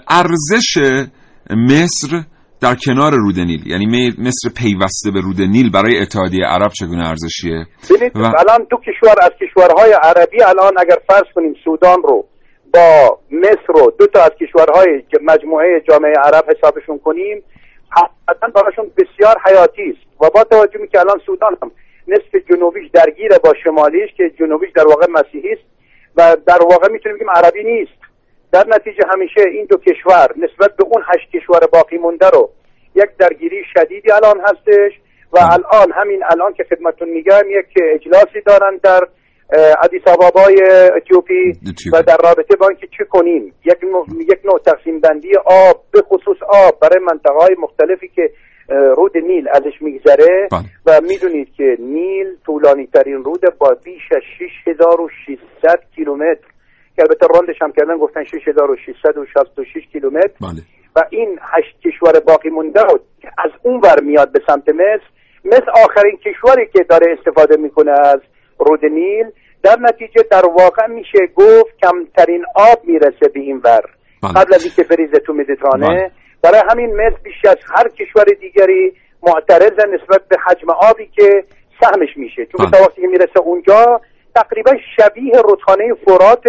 [0.09, 0.77] ارزش
[1.49, 2.23] مصر
[2.61, 3.85] در کنار رود نیل یعنی
[4.27, 7.65] مصر پیوسته به رود نیل برای اتحادیه عرب چگونه ارزشیه؟
[8.15, 12.25] و- الان دو کشور از کشورهای عربی الان اگر فرض کنیم سودان رو
[12.73, 17.43] با مصر رو دو تا از کشورهای مجموعه جامعه عرب حسابشون کنیم
[18.29, 20.21] حتما براشون بسیار حیاتی است.
[20.21, 21.71] و با توجه که الان سودان هم
[22.07, 25.63] نصف جنوبیش درگیره با شمالیش که جنوبیش در واقع مسیحی است
[26.17, 28.06] و در واقع می‌تونیم بگیم عربی نیست.
[28.51, 32.49] در نتیجه همیشه این دو کشور نسبت به اون هشت کشور باقی مونده رو
[32.95, 34.91] یک درگیری شدیدی الان هستش
[35.33, 39.07] و الان همین الان که خدمتون میگم یک اجلاسی دارن در
[39.83, 40.55] ادیس آبابای
[40.95, 41.53] اتیوپی
[41.93, 46.01] و در رابطه با اینکه چه کنیم؟ یک نوع, یک نوع تقسیم بندی آب به
[46.01, 48.31] خصوص آب برای منطقه های مختلفی که
[48.69, 50.47] رود نیل ازش میگذره
[50.85, 56.47] و می‌دونید که نیل طولانی ترین رود با بیش از 6600 کیلومتر
[56.97, 60.31] که البته راندش هم کردن گفتن 6666 کیلومتر.
[60.95, 62.99] و این هشت کشور باقی مونده رو
[63.37, 65.07] از اون ور میاد به سمت مصر.
[65.45, 68.19] مصر آخرین کشوری که داره استفاده می‌کنه از
[68.59, 69.25] رود نیل.
[69.63, 73.81] در نتیجه در واقع میشه گفت کمترین آب می‌رسه به این ور.
[74.35, 76.11] قبل از اینکه بریزه تو مدیترانه
[76.43, 78.93] برای همین مصر بیش از هر کشور دیگری
[79.23, 81.43] معترض نسبت به حجم آبی که
[81.81, 82.45] سهمش میشه.
[82.45, 84.01] چون تا وقتی که می‌رسه اونجا
[84.35, 86.43] تقریبا شبیه رودخانه فرات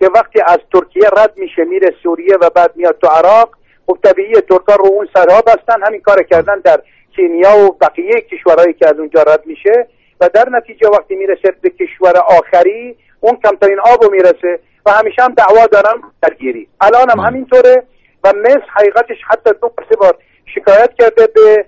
[0.00, 4.34] که وقتی از ترکیه رد میشه میره سوریه و بعد میاد تو عراق خب طبیعی
[4.34, 6.80] ترکا رو اون سرها بستن همین کار کردن در
[7.16, 9.86] کینیا و بقیه کشورهایی که از اونجا رد میشه.
[10.20, 15.34] و در نتیجه وقتی می‌رسه به کشور آخری اون کمترین آب می‌رسه و همیشه هم
[15.34, 16.68] دعوا دارن درگیری.
[16.80, 17.82] الان هم همینطوره
[18.24, 20.16] و مصر حقیقتش حتی دو سه بار
[20.54, 21.64] شکایت کرده به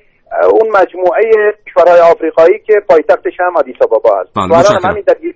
[0.51, 4.37] اون مجموعه کشورهای آفریقایی که پایتختش هم آدیس آبابا هست.
[4.37, 5.35] و الان هم همین درگیری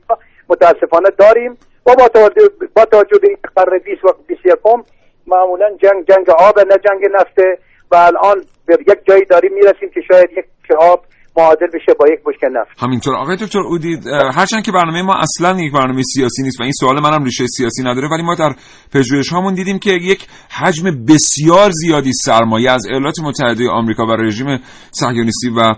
[0.48, 1.58] متاسفانه داریم.
[1.86, 1.94] با
[2.74, 4.58] با توجه به قرن 20 و 21
[5.26, 7.58] معمولا جنگ جنگ آب نه جنگ نفته
[7.90, 10.46] و الان به یک جایی داریم می‌رسیم که شاید یک
[10.78, 11.04] آب
[11.36, 12.70] معادل بشه با یک بشکه نفت.
[12.82, 13.14] همینطور.
[13.16, 17.00] آقای دکتر اودید هرچند که برنامه ما اصلا یک برنامه سیاسی نیست و این سوال
[17.00, 18.54] منم ریشه سیاسی نداره ولی ما در
[18.92, 24.58] پژوهش هامون دیدیم که یک حجم بسیار زیادی سرمایه از ایالات متحده آمریکا و رژیم
[24.90, 25.74] صهیونیستی و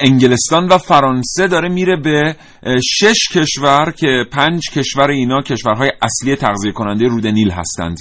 [0.00, 2.36] انگلستان و فرانسه داره میره به
[2.82, 7.96] شش کشور که پنج کشور اینا کشورهای اصلی تغذیه کننده رود نیل هستند.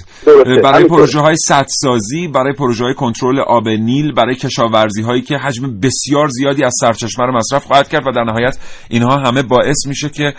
[0.63, 5.79] برای پروژه های سدسازی برای پروژه های کنترل آب نیل برای کشاورزی هایی که حجم
[5.79, 8.57] بسیار زیادی از سرچشمه رو مصرف خواهد کرد و در نهایت
[8.89, 10.34] اینها همه باعث میشه که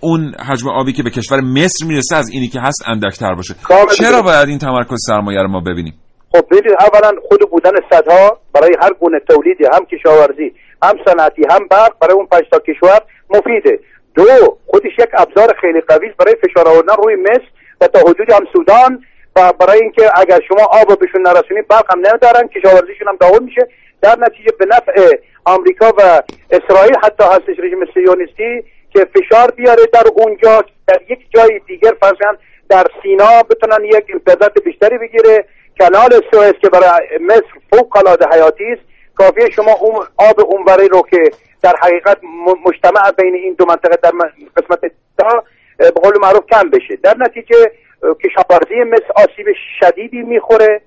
[0.00, 3.54] اون حجم آبی که به کشور مصر می‌رسه از اینی که هست اندکتر باشه.
[3.98, 5.94] چرا باید این تمرکز سرمایه رو ما ببینیم؟
[6.32, 10.52] خب ببینید اولا خود بودن صدها برای هر گونه تولیدی هم کشاورزی
[10.82, 13.00] هم صنعتی هم برق برای اون پنج تا کشور
[13.30, 13.78] مفیده.
[14.14, 14.24] دو
[14.66, 17.48] خودش یک ابزار خیلی قوی برای فشار آوردن روی مصر
[17.80, 19.00] و تا حدودی هم سودان
[19.36, 23.44] و برای اینکه اگر شما آب رو بهشون نرسونید برق هم نمیدارن کشاورزیشون هم داغون
[23.44, 23.68] میشه.
[24.02, 30.04] در نتیجه به نفع آمریکا و اسرائیل حتی هستش رژیم سیونیستی که فشار بیاره در
[30.16, 32.38] اونجا در یک جای دیگر فرضاً
[32.68, 35.44] در سینا بتونن یک امتیازات بیشتری بگیره.
[35.78, 37.42] کانال سوئز که برای مصر
[37.72, 38.82] فوق العاده حیاتی است.
[39.14, 41.30] کافیه شما اون آب اونوری رو که
[41.62, 42.18] در حقیقت
[42.66, 44.10] مجتمع بین این دو منطقه در
[44.56, 44.80] قسمت
[45.18, 45.44] تا
[45.78, 46.96] به قول معروف کم بشه.
[46.96, 47.72] در نتیجه
[48.24, 49.46] کشاورزی مصر آسیب
[49.80, 50.80] شدیدی می‌خوره.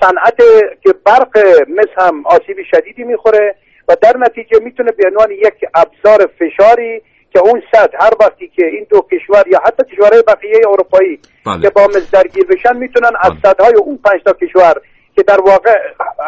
[0.00, 0.36] صنعت
[0.82, 1.38] که برق
[1.68, 3.54] مصر هم آسیب شدیدی می‌خوره
[3.88, 8.66] و در نتیجه می‌تونه به عنوان یک ابزار فشاری که اون صد هر وقتی که
[8.66, 11.62] این دو کشور یا حتی کشورهای بقیه اروپایی بله.
[11.62, 14.74] که با مصر درگیر بشن می‌تونن از صدهای اون پنج تا کشور
[15.16, 15.78] که در واقع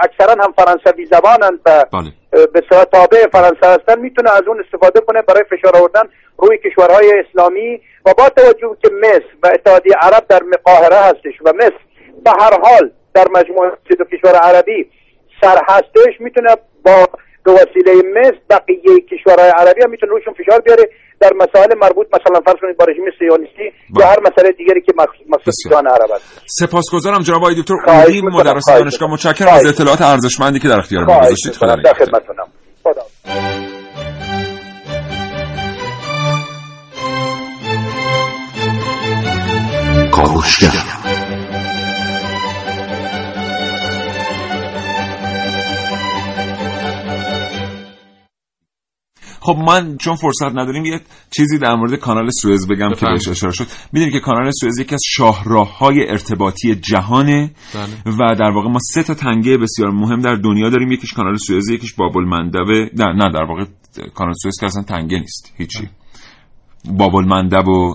[0.02, 2.46] اکثرا هم فرانسوی زبانند و بله.
[2.46, 6.02] به صورت تابع فرانسه هستن می‌تونه از اون استفاده کنه برای فشار آوردن
[6.38, 11.52] روی کشورهای اسلامی و با توجه که مصر و اتحادیه عرب در مقاهره هستش و
[11.56, 11.80] مصر
[12.24, 14.90] به هر حال در مجموعه دو کشور عربی
[15.40, 16.50] سر هستش می‌تونه
[16.84, 17.08] با
[17.44, 20.84] به وسیله مصر بقیه کشورهای عربی هم می‌تونه روشون فشار بیاره
[21.20, 24.92] در مسائل مربوط مثلا فرض کنید با رژیم صهیونیستی یا هر مسئله دیگری که
[25.28, 26.42] مخصوص ایران عرب است.
[26.46, 27.74] سپاسگزارم جناب آقای دکتر.
[27.86, 31.52] اودی مدرس دانشگاه متشکرم از اطلاعات ارزشمندی که در اختیار ما گذاشتید.
[31.52, 32.46] خدا در خدمتتونم.
[32.82, 33.02] خدا
[40.12, 40.95] کاوشگر.
[49.46, 51.00] خب من چون فرصت نداریم یه
[51.36, 53.66] چیزی در مورد کانال سوئز بگم که بهش اشاره شد.
[53.92, 57.50] می‌دونید که کانال سوئز یکی از شاهراههای ارتباطی جهانه
[58.06, 60.92] و در واقع ما سه تا تنگه بسیار مهم در دنیا داریم.
[60.92, 63.64] یکیش کانال سوئز یکیش باب المندب نه نه در واقع
[64.14, 65.52] کانال سوئز که اصلا تنگه نیست.
[65.56, 65.88] هیچی.
[66.90, 67.94] باب المندب و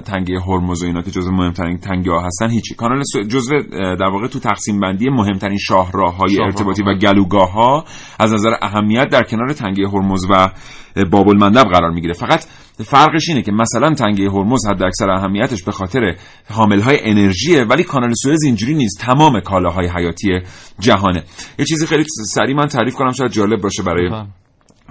[0.00, 2.74] تنگه هرمز و اینا که جزو مهمترین تنگه ها هستن هیچی.
[2.74, 7.84] کانال جزو در واقع تو تقسیم بندی مهمترین شاهراه های ارتباطی و گلوگاه ها
[8.20, 10.48] از نظر اهمیت در کنار تنگه هرمز و
[11.10, 12.12] باب المندب قرار می‌گیره.
[12.12, 12.44] فقط
[12.84, 16.16] فرقش اینه که مثلا تنگه هرمز حد اکثر اهمیتش به خاطر
[16.50, 19.00] حامل های انرژیه ولی کانال سوئز اینجوری نیست.
[19.00, 20.28] تمام کالاهای حیاتی
[20.80, 21.22] جهانه.
[21.58, 22.04] یه چیزی خیلی
[22.34, 24.10] سریع من تعریف کنم شاید جالب باشه برای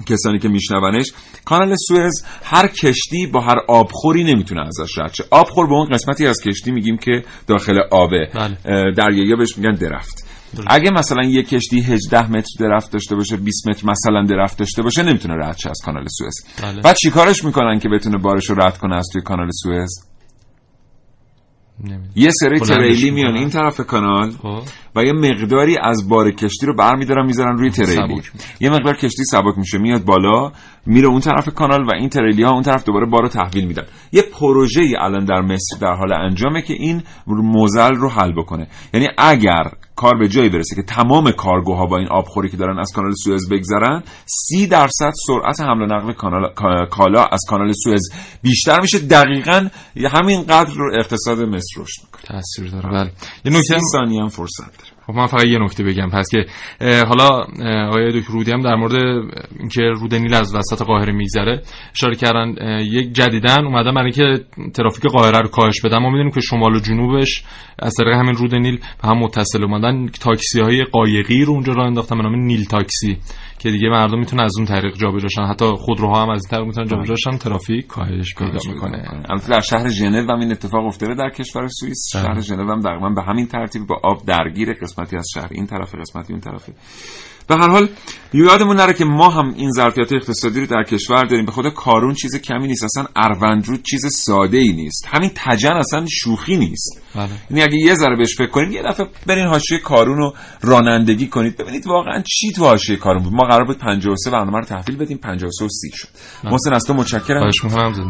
[0.06, 1.12] کسانی که میشنونش
[1.46, 6.28] کانال سوئز هر کشتی با هر آبخوری نمی‌تونه ازش رد شه آبخور به اون قسمتی
[6.28, 8.58] از کشتی میگیم که داخل آبه بله.
[8.66, 10.28] اه، دریایی بهش میگن درفت
[10.68, 15.04] اگه مثلا یه کشتی 18 متر درفت داشته باشه 20 متر مثلا درفت داشته باشه
[15.04, 16.82] نمی‌تونه رد شه از کانال سوئز بله.
[16.82, 20.12] بعد چیکارش می‌کنن که بتونه بارش رو رد کنه از توی کانال سوئز
[22.16, 23.36] یه سری تریلی میان.
[23.36, 24.62] این طرف کانال خب.
[24.96, 28.22] و یه مقداری از بار کشتی رو برمیدارن می‌ذارن روی تریلی.
[28.60, 30.52] یه مقدار کشتی سبک میشه میاد بالا
[30.86, 33.84] میره اون طرف کانال و این تریلی ها اون طرف دوباره بار رو تحویل میدن.
[34.12, 38.68] یه پروژه ای الان در مصر در حال انجامه که این موزل رو حل بکنه.
[38.94, 42.92] یعنی اگر کار به جایی برسه که تمام کارگوها با این آبخوری که دارن از
[42.96, 48.12] کانال سوئز بگذرن سی درصد سرعت حمل و نقل کانال کا- کالا از کانال سوئز
[48.42, 49.00] بیشتر میشه.
[49.00, 49.68] دقیقا
[50.14, 52.22] همین قدر رو اقتصاد مصر رشد می‌کنه.
[52.24, 52.90] تاثیر داره.
[52.90, 53.12] بله.
[53.46, 54.81] یه نکته ثانیه هم فرصت.
[54.82, 56.10] داره خب من فقط یه نکته بگم.
[56.10, 56.46] پس که
[57.08, 57.28] حالا
[57.88, 58.94] آقای دکتر رودی هم در مورد
[59.60, 61.62] اینکه رود نیل از وسط قاهره میگذره
[61.96, 65.98] اشاره کردن یک جدیدن اومدن برای اینکه ترافیک قاهره رو کاهش بدن.
[65.98, 67.44] ما می‌دونیم که شمال و جنوبش
[67.80, 70.08] از طریق همین رود نیل به هم متصل اومدن.
[70.08, 73.18] تاکسی های قایقی رو اونجا راه انداختن به نام نیل تاکسی.
[73.62, 75.42] که دیگه مردم می‌تونن از اون طریق جابجا شن.
[75.42, 77.38] حتی خودروها هم از این طریق می‌تونن جابجا شن.
[77.38, 79.04] ترافیک کاهش پیدا می‌کنه.
[79.30, 82.12] البته در شهر ژنو هم این اتفاق افتاده در کشور سوئیس.
[82.16, 82.24] بله.
[82.24, 85.48] شهر ژنو هم دقیقا به همین ترتیب با آب درگیر قسمتی از شهر.
[85.52, 86.74] این طرف قسمتی اون طرفه
[87.52, 87.90] به هر حال
[88.34, 91.46] یادمون نره که ما هم این ظرفیت اقتصادی رو در کشور داریم.
[91.46, 95.08] به خود کارون چیز کمی نیست اصلا اروندرود چیز ساده ای نیست.
[95.08, 97.02] همین تجن اصلا شوخی نیست.
[97.16, 97.30] بله.
[97.50, 101.58] یعنی اگه یه ذره بهش فکر کنید یه دفعه برین حاشیه کارون رو رانندگی کنید.
[101.58, 103.34] ببینید واقعا چی تو حاشیه کارون بود.
[103.34, 106.08] ما قرار بود 53 برنامه رو تحویل بدیم 53 و 30 شد.
[106.44, 106.52] بله.
[106.52, 107.50] محسن از تو متشکرم.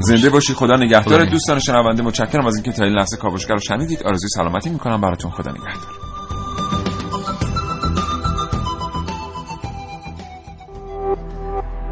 [0.02, 1.26] زنده باشی خدا نگهدار.
[1.26, 4.04] دوستان شنونده متشکرم از اینکه تا این لحظه کاوشگر رو شنیدید.
[4.04, 5.02] آرزوی سلامتی می‌کنم.
[5.02, 6.11] براتون خدا نگهدار.